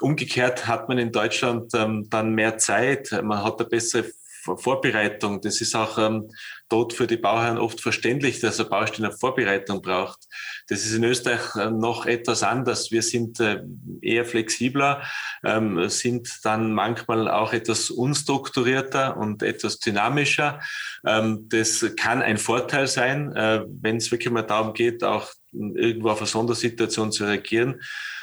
[0.00, 4.04] Umgekehrt hat man in Deutschland dann mehr Zeit, man hat eine bessere
[4.42, 5.40] Vorbereitung.
[5.40, 6.30] Das ist auch ähm,
[6.68, 10.20] dort für die Bauherren oft verständlich, dass eine Baustelle eine Vorbereitung braucht.
[10.68, 12.90] Das ist in Österreich äh, noch etwas anders.
[12.90, 13.62] Wir sind äh,
[14.00, 15.02] eher flexibler,
[15.44, 20.60] ähm, sind dann manchmal auch etwas unstrukturierter und etwas dynamischer.
[21.06, 26.10] Ähm, das kann ein Vorteil sein, äh, wenn es wirklich mal darum geht, auch irgendwo
[26.10, 27.80] auf eine Sondersituation zu reagieren.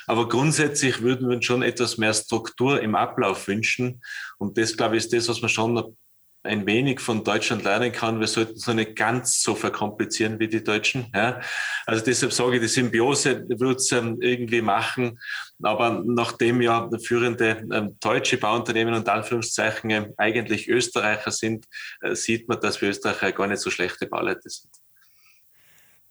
[0.08, 4.02] Aber grundsätzlich würden wir uns schon etwas mehr Struktur im Ablauf wünschen.
[4.40, 5.96] Und das, glaube ich, ist das, was man schon
[6.44, 8.20] ein wenig von Deutschland lernen kann.
[8.20, 11.12] Wir sollten es noch nicht ganz so verkomplizieren wie die Deutschen.
[11.14, 11.42] Ja.
[11.86, 15.20] Also deshalb sage ich, die Symbiose wird es ähm, irgendwie machen.
[15.62, 21.66] Aber nachdem ja führende ähm, deutsche Bauunternehmen und Anführungszeichen äh, eigentlich Österreicher sind,
[22.02, 24.72] äh, sieht man, dass wir Österreicher gar nicht so schlechte Bauleute sind.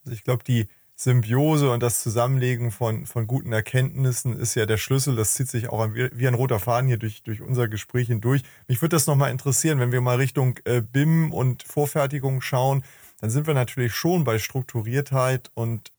[0.05, 0.69] Also ich glaube, die
[1.01, 5.15] Symbiose und das Zusammenlegen von, von guten Erkenntnissen ist ja der Schlüssel.
[5.15, 8.43] Das zieht sich auch wie ein roter Faden hier durch, durch unser Gespräch hindurch.
[8.67, 12.83] Mich würde das nochmal interessieren, wenn wir mal Richtung äh, BIM und Vorfertigung schauen,
[13.21, 15.93] dann sind wir natürlich schon bei Strukturiertheit und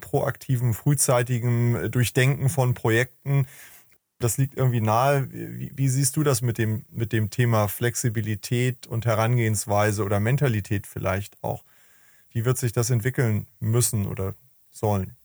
[0.00, 3.48] proaktivem, frühzeitigem äh, Durchdenken von Projekten.
[4.20, 5.28] Das liegt irgendwie nahe.
[5.32, 10.86] Wie, wie, siehst du das mit dem, mit dem Thema Flexibilität und Herangehensweise oder Mentalität
[10.86, 11.64] vielleicht auch?
[12.36, 14.34] Wie wird sich das entwickeln müssen oder
[14.70, 15.16] sollen?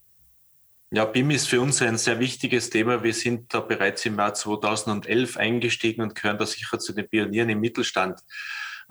[0.91, 3.03] Ja, BIM ist für uns ein sehr wichtiges Thema.
[3.03, 7.49] Wir sind da bereits im Jahr 2011 eingestiegen und gehören da sicher zu den Pionieren
[7.49, 8.22] im Mittelstand.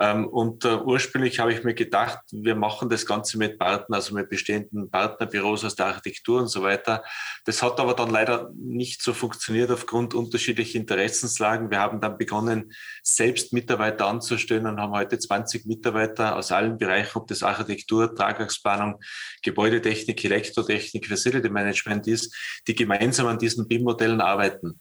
[0.01, 4.15] Ähm, und äh, ursprünglich habe ich mir gedacht, wir machen das Ganze mit Partnern, also
[4.15, 7.05] mit bestehenden Partnerbüros aus der Architektur und so weiter.
[7.45, 11.71] Das hat aber dann leider nicht so funktioniert aufgrund unterschiedlicher Interessenslagen.
[11.71, 12.73] Wir haben dann begonnen,
[13.03, 19.01] selbst Mitarbeiter anzustellen und haben heute 20 Mitarbeiter aus allen Bereichen, ob das Architektur, Tragwerksplanung,
[19.43, 22.35] Gebäudetechnik, Elektrotechnik, Facility Management ist,
[22.67, 24.81] die gemeinsam an diesen BIM-Modellen arbeiten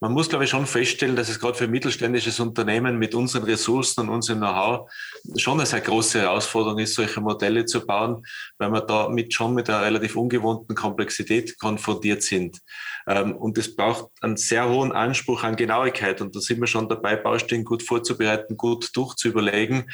[0.00, 4.00] man muss, glaube ich, schon feststellen, dass es gerade für mittelständisches Unternehmen mit unseren Ressourcen
[4.00, 4.90] und unserem Know-how
[5.36, 8.24] schon eine sehr große Herausforderung ist, solche Modelle zu bauen,
[8.56, 12.60] weil wir da mit schon mit einer relativ ungewohnten Komplexität konfrontiert sind.
[13.06, 16.20] Ähm, und es braucht einen sehr hohen Anspruch an Genauigkeit.
[16.20, 19.90] Und da sind wir schon dabei, Baustellen gut vorzubereiten, gut durchzuüberlegen.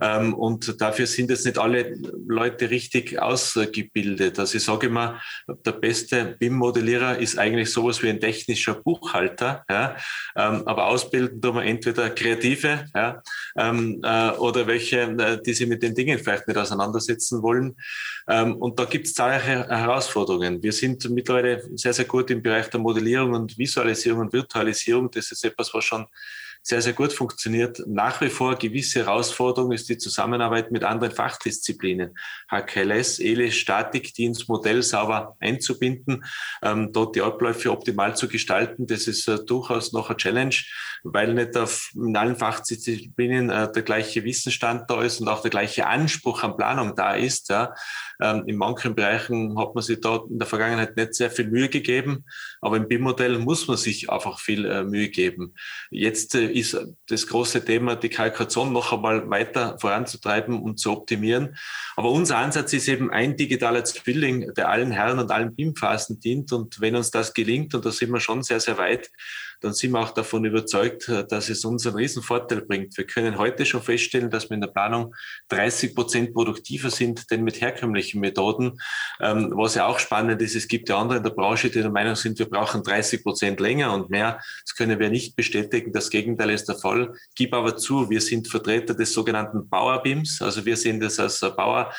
[0.00, 1.96] Ähm, und dafür sind jetzt nicht alle
[2.26, 4.38] Leute richtig ausgebildet.
[4.38, 9.64] Also ich sage immer, der beste BIM-Modellierer ist eigentlich sowas wie ein technischer Buchhalter.
[9.68, 9.96] Ähm,
[10.34, 12.84] aber ausbilden tun wir entweder Kreative?
[12.94, 17.76] Äh, oder welche, äh, die sich mit den Dingen vielleicht nicht auseinandersetzen wollen.
[18.26, 20.62] Und da gibt es zahlreiche Herausforderungen.
[20.62, 25.08] Wir sind mittlerweile sehr, sehr gut im Bereich Bereich der Modellierung und Visualisierung und Virtualisierung,
[25.10, 26.06] das ist etwas, was schon
[26.62, 27.82] sehr, sehr gut funktioniert.
[27.86, 32.16] Nach wie vor gewisse Herausforderung ist die Zusammenarbeit mit anderen Fachdisziplinen.
[32.50, 36.24] HKLS, ELE, Statik, die ins Modell sauber einzubinden,
[36.62, 38.86] ähm, dort die Abläufe optimal zu gestalten.
[38.86, 40.54] Das ist äh, durchaus noch eine Challenge,
[41.02, 45.50] weil nicht auf, in allen Fachdisziplinen äh, der gleiche Wissensstand da ist und auch der
[45.50, 47.48] gleiche Anspruch an Planung da ist.
[47.48, 47.74] Ja.
[48.20, 51.68] Ähm, in manchen Bereichen hat man sich da in der Vergangenheit nicht sehr viel Mühe
[51.68, 52.24] gegeben,
[52.60, 55.54] aber im BIM-Modell muss man sich einfach viel äh, Mühe geben.
[55.90, 61.56] Jetzt äh, ist das große Thema, die Kalkulation noch einmal weiter voranzutreiben und zu optimieren.
[61.96, 66.52] Aber unser Ansatz ist eben ein digitaler Zwilling, der allen Herren und allen BIM-Phasen dient.
[66.52, 69.10] Und wenn uns das gelingt, und da sind wir schon sehr, sehr weit,
[69.60, 72.96] dann sind wir auch davon überzeugt, äh, dass es uns einen riesen Vorteil bringt.
[72.96, 75.14] Wir können heute schon feststellen, dass wir in der Planung
[75.48, 78.80] 30 Prozent produktiver sind, denn mit herkömmlichen Methoden.
[79.20, 81.90] Ähm, was ja auch spannend ist, es gibt ja andere in der Branche, die der
[81.90, 84.40] Meinung sind, wir brauchen 30 Prozent länger und mehr.
[84.64, 85.92] Das können wir nicht bestätigen.
[85.92, 87.12] Das Gegenteil ist der Fall.
[87.34, 90.42] Gib aber zu, wir sind Vertreter des sogenannten Bauer-BIMs.
[90.42, 91.92] Also wir sehen das als Bauer.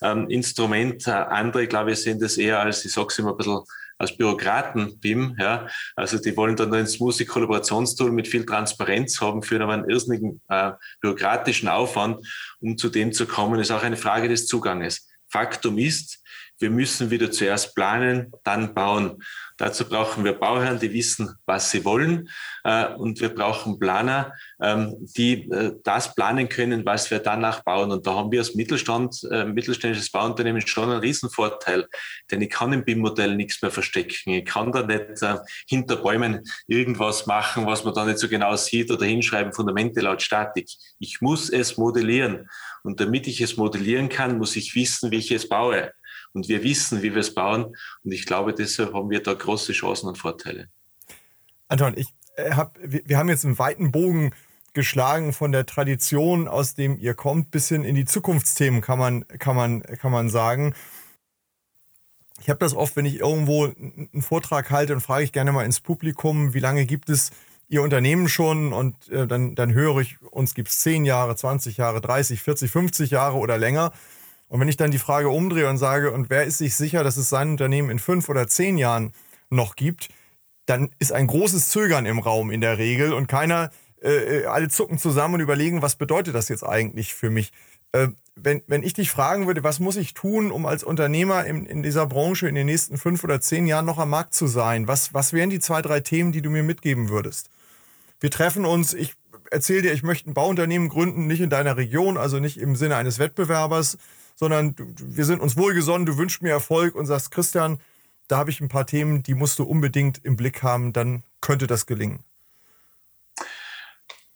[0.00, 1.08] Ähm, Instrument.
[1.08, 3.60] Andere, glaube ich, sehen das eher als, ich sage es immer ein bisschen
[3.98, 5.36] als Bürokraten BIM.
[5.38, 5.68] Ja.
[5.96, 10.40] Also die wollen dann ein smoothie Kollaborationstool mit viel Transparenz haben, führen aber einen irrsinnigen
[10.48, 12.26] äh, bürokratischen Aufwand,
[12.60, 13.60] um zu dem zu kommen.
[13.60, 15.08] Ist auch eine Frage des Zuganges.
[15.30, 16.22] Faktum ist,
[16.58, 19.22] wir müssen wieder zuerst planen, dann bauen.
[19.56, 22.28] Dazu brauchen wir Bauherren, die wissen, was sie wollen.
[22.64, 24.32] Äh, und wir brauchen Planer,
[24.62, 27.90] ähm, die äh, das planen können, was wir danach bauen.
[27.90, 31.86] Und da haben wir als Mittelstand, äh, mittelständisches Bauunternehmen schon einen Riesenvorteil.
[32.30, 34.30] Denn ich kann im BIM-Modell nichts mehr verstecken.
[34.30, 35.24] Ich kann da nicht
[35.68, 40.22] hinter Bäumen irgendwas machen, was man da nicht so genau sieht oder hinschreiben, Fundamente laut
[40.22, 40.68] Statik.
[40.98, 42.48] Ich muss es modellieren.
[42.84, 45.92] Und damit ich es modellieren kann, muss ich wissen, wie ich es baue.
[46.38, 47.76] Und wir wissen, wie wir es bauen.
[48.04, 50.68] Und ich glaube, deshalb haben wir da große Chancen und Vorteile.
[51.66, 54.30] Anton, ich äh, hab, wir haben jetzt einen weiten Bogen
[54.72, 59.26] geschlagen von der Tradition, aus dem ihr kommt, bis hin in die Zukunftsthemen, kann man,
[59.26, 60.74] kann man, kann man sagen.
[62.40, 65.64] Ich habe das oft, wenn ich irgendwo einen Vortrag halte, und frage ich gerne mal
[65.64, 67.32] ins Publikum, wie lange gibt es
[67.68, 68.72] Ihr Unternehmen schon?
[68.72, 72.70] Und äh, dann, dann höre ich, uns gibt es 10 Jahre, 20 Jahre, 30, 40,
[72.70, 73.92] 50 Jahre oder länger.
[74.48, 77.16] Und wenn ich dann die Frage umdrehe und sage, und wer ist sich sicher, dass
[77.16, 79.12] es sein Unternehmen in fünf oder zehn Jahren
[79.50, 80.08] noch gibt,
[80.66, 83.70] dann ist ein großes Zögern im Raum in der Regel und keiner,
[84.02, 87.52] äh, äh, alle zucken zusammen und überlegen, was bedeutet das jetzt eigentlich für mich?
[87.92, 91.66] Äh, wenn, wenn ich dich fragen würde, was muss ich tun, um als Unternehmer in,
[91.66, 94.86] in dieser Branche in den nächsten fünf oder zehn Jahren noch am Markt zu sein,
[94.86, 97.50] was, was wären die zwei, drei Themen, die du mir mitgeben würdest?
[98.20, 99.14] Wir treffen uns, ich
[99.50, 102.96] erzähle dir, ich möchte ein Bauunternehmen gründen, nicht in deiner Region, also nicht im Sinne
[102.96, 103.96] eines Wettbewerbers,
[104.38, 107.80] sondern wir sind uns wohlgesonnen, du wünschst mir Erfolg und sagst, Christian,
[108.28, 111.66] da habe ich ein paar Themen, die musst du unbedingt im Blick haben, dann könnte
[111.66, 112.20] das gelingen.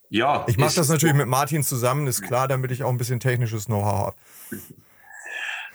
[0.08, 0.44] Ja.
[0.48, 3.66] Ich mache das natürlich mit Martin zusammen, ist klar, damit ich auch ein bisschen technisches
[3.66, 4.16] Know-how habe.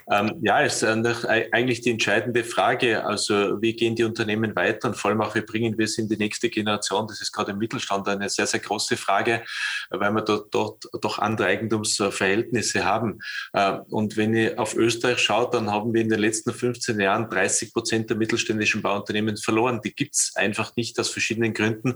[0.10, 3.06] Ähm, ja, ist eigentlich die entscheidende Frage.
[3.06, 6.08] Also wie gehen die Unternehmen weiter und vor allem auch, wie bringen wir es in
[6.08, 7.08] die nächste Generation?
[7.08, 9.44] Das ist gerade im Mittelstand eine sehr, sehr große Frage,
[9.90, 13.20] weil wir dort, dort doch andere Eigentumsverhältnisse haben.
[13.52, 17.30] Äh, und wenn ihr auf Österreich schaut, dann haben wir in den letzten 15 Jahren
[17.30, 19.82] 30 Prozent der mittelständischen Bauunternehmen verloren.
[19.84, 21.96] Die gibt es einfach nicht aus verschiedenen Gründen.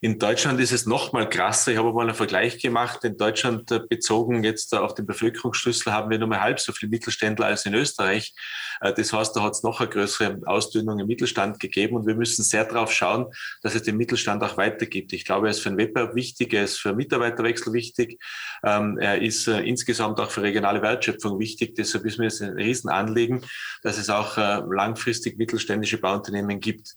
[0.00, 1.72] In Deutschland ist es noch mal krasser.
[1.72, 3.02] Ich habe mal einen Vergleich gemacht.
[3.04, 6.90] In Deutschland äh, bezogen jetzt auf den Bevölkerungsschlüssel haben wir nur mal halb so viele
[6.90, 8.34] Mittelständler schneller als in Österreich.
[8.80, 12.14] Äh, das heißt, da hat es noch eine größere Ausdünnung im Mittelstand gegeben und wir
[12.14, 13.26] müssen sehr darauf schauen,
[13.62, 15.12] dass es den Mittelstand auch weitergibt.
[15.12, 18.20] Ich glaube, er ist für den Wettbewerb wichtig, er ist für Mitarbeiterwechsel wichtig,
[18.64, 21.74] ähm, er ist äh, insgesamt auch für regionale Wertschöpfung wichtig.
[21.74, 23.44] Deshalb ist mir es ein Riesenanliegen,
[23.82, 26.96] dass es auch äh, langfristig mittelständische Bauunternehmen gibt.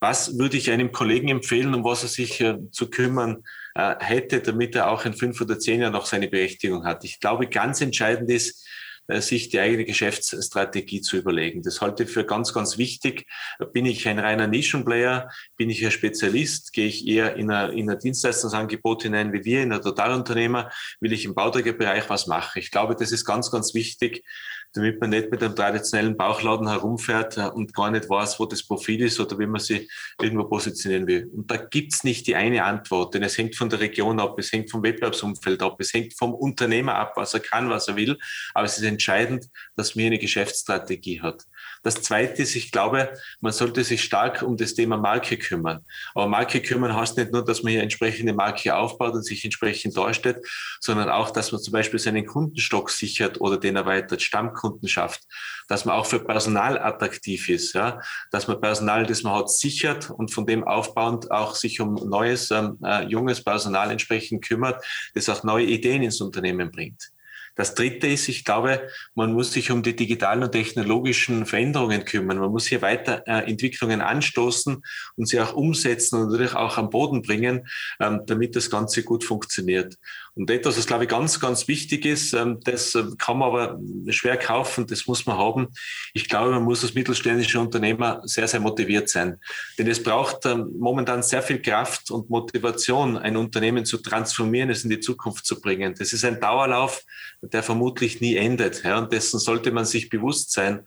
[0.00, 3.42] Was würde ich einem Kollegen empfehlen, um was er sich zu kümmern
[3.74, 7.02] hätte, damit er auch in fünf oder zehn Jahren noch seine Berechtigung hat?
[7.02, 8.64] Ich glaube, ganz entscheidend ist,
[9.08, 11.62] sich die eigene Geschäftsstrategie zu überlegen.
[11.62, 13.26] Das halte ich für ganz, ganz wichtig.
[13.72, 15.30] Bin ich ein reiner Nischenplayer?
[15.56, 16.72] Bin ich ein Spezialist?
[16.72, 20.70] Gehe ich eher in ein, in ein Dienstleistungsangebot hinein wie wir, in ein Totalunternehmer?
[21.00, 22.58] Will ich im Bauträgerbereich was machen?
[22.58, 24.24] Ich glaube, das ist ganz, ganz wichtig,
[24.72, 28.62] damit man nicht mit einem traditionellen Bauchladen herumfährt äh, und gar nicht weiß, wo das
[28.62, 29.88] Profil ist oder wie man sie
[30.20, 31.30] irgendwo positionieren will.
[31.34, 34.52] Und da gibt's nicht die eine Antwort, denn es hängt von der Region ab, es
[34.52, 38.18] hängt vom Wettbewerbsumfeld ab, es hängt vom Unternehmer ab, was er kann, was er will.
[38.54, 41.44] Aber es ist entscheidend, dass man eine Geschäftsstrategie hat.
[41.82, 45.84] Das Zweite ist, ich glaube, man sollte sich stark um das Thema Marke kümmern.
[46.14, 49.96] Aber Marke kümmern heißt nicht nur, dass man hier entsprechende Marke aufbaut und sich entsprechend
[49.96, 50.46] darstellt,
[50.80, 55.22] sondern auch, dass man zum Beispiel seinen Kundenstock sichert oder den erweitert, Stammkunden schafft,
[55.68, 58.00] dass man auch für Personal attraktiv ist, ja?
[58.30, 62.50] dass man Personal, das man hat, sichert und von dem aufbauend auch sich um neues,
[62.50, 67.10] ähm, äh, junges Personal entsprechend kümmert, das auch neue Ideen ins Unternehmen bringt.
[67.58, 72.38] Das Dritte ist, ich glaube, man muss sich um die digitalen und technologischen Veränderungen kümmern.
[72.38, 74.80] Man muss hier weiter äh, Entwicklungen anstoßen
[75.16, 77.66] und sie auch umsetzen und natürlich auch am Boden bringen,
[77.98, 79.96] ähm, damit das Ganze gut funktioniert.
[80.38, 83.80] Und etwas, was glaube ich ganz, ganz wichtig ist, ähm, das äh, kann man aber
[84.10, 85.66] schwer kaufen, das muss man haben.
[86.14, 89.40] Ich glaube, man muss als mittelständischer Unternehmer sehr, sehr motiviert sein.
[89.78, 94.84] Denn es braucht ähm, momentan sehr viel Kraft und Motivation, ein Unternehmen zu transformieren, es
[94.84, 95.96] in die Zukunft zu bringen.
[95.98, 97.02] Das ist ein Dauerlauf,
[97.42, 98.84] der vermutlich nie endet.
[98.84, 100.84] Und dessen sollte man sich bewusst sein.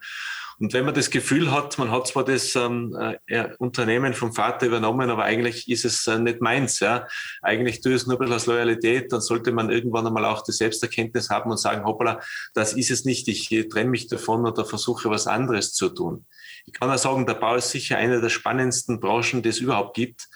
[0.62, 2.96] Und wenn man das Gefühl hat, man hat zwar das ähm,
[3.26, 6.78] äh, Unternehmen vom Vater übernommen, aber eigentlich ist es äh, nicht meins.
[6.78, 7.08] Ja?
[7.42, 10.44] Eigentlich tue ich es nur ein bisschen aus Loyalität, dann sollte man irgendwann einmal auch
[10.44, 12.20] die Selbsterkenntnis haben und sagen, hoppala,
[12.54, 16.26] das ist es nicht, ich trenne mich davon oder versuche was anderes zu tun.
[16.64, 19.96] Ich kann auch sagen, der Bau ist sicher eine der spannendsten Branchen, die es überhaupt
[19.96, 20.28] gibt.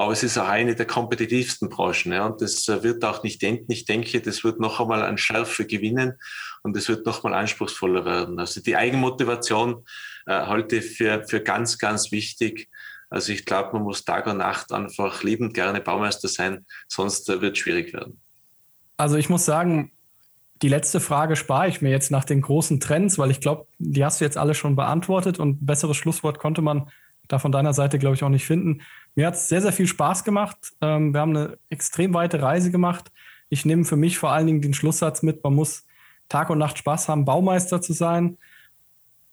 [0.00, 2.12] Aber es ist auch eine der kompetitivsten Branchen.
[2.12, 3.70] Ja, und das äh, wird auch nicht enden.
[3.70, 6.14] Ich denke, das wird noch einmal an Schärfe gewinnen
[6.62, 8.38] und es wird noch mal anspruchsvoller werden.
[8.38, 9.84] Also die Eigenmotivation
[10.24, 12.70] äh, halte ich für, für ganz, ganz wichtig.
[13.10, 17.42] Also ich glaube, man muss Tag und Nacht einfach liebend gerne Baumeister sein, sonst äh,
[17.42, 18.22] wird es schwierig werden.
[18.96, 19.92] Also ich muss sagen,
[20.62, 24.02] die letzte Frage spare ich mir jetzt nach den großen Trends, weil ich glaube, die
[24.02, 26.90] hast du jetzt alle schon beantwortet und ein besseres Schlusswort konnte man
[27.28, 28.82] da von deiner Seite, glaube ich, auch nicht finden.
[29.14, 30.58] Mir hat es sehr, sehr viel Spaß gemacht.
[30.80, 33.10] Ähm, wir haben eine extrem weite Reise gemacht.
[33.48, 35.86] Ich nehme für mich vor allen Dingen den Schlusssatz mit, man muss
[36.28, 38.38] Tag und Nacht Spaß haben, Baumeister zu sein.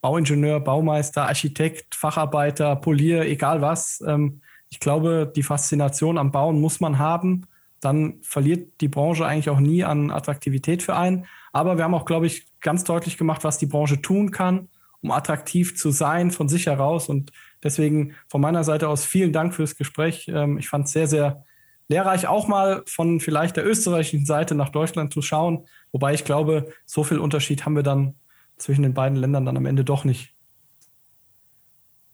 [0.02, 4.04] Bauingenieur, Baumeister, Architekt, Facharbeiter, Polier, egal was.
[4.06, 7.48] Ähm, ich glaube, die Faszination am Bauen muss man haben.
[7.80, 11.26] Dann verliert die Branche eigentlich auch nie an Attraktivität für einen.
[11.54, 14.70] Aber wir haben auch, glaube ich, ganz deutlich gemacht, was die Branche tun kann,
[15.02, 17.08] um attraktiv zu sein von sich heraus.
[17.10, 17.32] Und
[17.64, 20.28] Deswegen von meiner Seite aus vielen Dank fürs Gespräch.
[20.28, 21.43] Ähm, ich fand es sehr, sehr
[21.88, 25.68] lehrreich, auch mal von vielleicht der österreichischen Seite nach Deutschland zu schauen.
[25.91, 28.16] Wobei ich glaube, so viel Unterschied haben wir dann
[28.58, 30.34] zwischen den beiden Ländern dann am Ende doch nicht.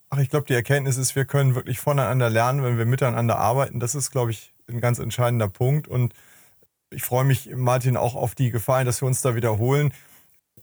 [0.10, 3.80] Ach, ich glaube, die Erkenntnis ist, wir können wirklich voneinander lernen, wenn wir miteinander arbeiten.
[3.80, 5.88] Das ist, glaube ich, ein ganz entscheidender Punkt.
[5.88, 6.14] Und
[6.92, 9.92] ich freue mich, Martin, auch auf die Gefallen, dass wir uns da wiederholen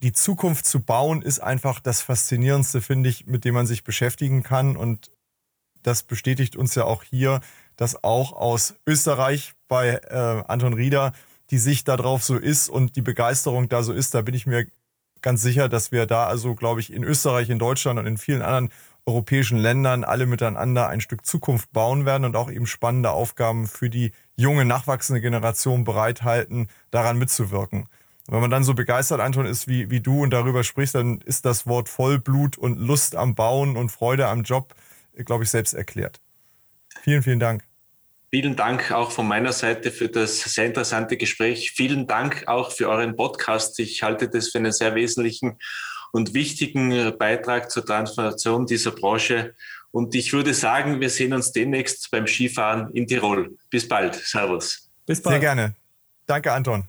[0.03, 4.43] die Zukunft zu bauen ist einfach das Faszinierendste, finde ich, mit dem man sich beschäftigen
[4.43, 4.77] kann.
[4.77, 5.11] Und
[5.83, 7.41] das bestätigt uns ja auch hier,
[7.77, 11.13] dass auch aus Österreich bei äh, Anton Rieder
[11.51, 14.15] die Sicht darauf so ist und die Begeisterung da so ist.
[14.15, 14.67] Da bin ich mir
[15.23, 18.43] ganz sicher, dass wir da also, glaube ich, in Österreich, in Deutschland und in vielen
[18.43, 18.71] anderen
[19.07, 23.91] europäischen Ländern alle miteinander ein Stück Zukunft bauen werden und auch eben spannende Aufgaben für
[23.91, 27.89] die junge, nachwachsende Generation bereithalten, daran mitzuwirken.
[28.31, 31.21] Und wenn man dann so begeistert, Anton, ist wie, wie du und darüber sprichst, dann
[31.23, 34.73] ist das Wort Vollblut und Lust am Bauen und Freude am Job,
[35.17, 36.21] glaube ich, selbst erklärt.
[37.03, 37.65] Vielen, vielen Dank.
[38.31, 41.73] Vielen Dank auch von meiner Seite für das sehr interessante Gespräch.
[41.73, 43.81] Vielen Dank auch für euren Podcast.
[43.81, 45.59] Ich halte das für einen sehr wesentlichen
[46.13, 49.57] und wichtigen Beitrag zur Transformation dieser Branche.
[49.91, 53.57] Und ich würde sagen, wir sehen uns demnächst beim Skifahren in Tirol.
[53.71, 54.15] Bis bald.
[54.15, 54.89] Servus.
[55.05, 55.33] Bis bald.
[55.33, 55.75] Sehr gerne.
[56.27, 56.89] Danke, Anton.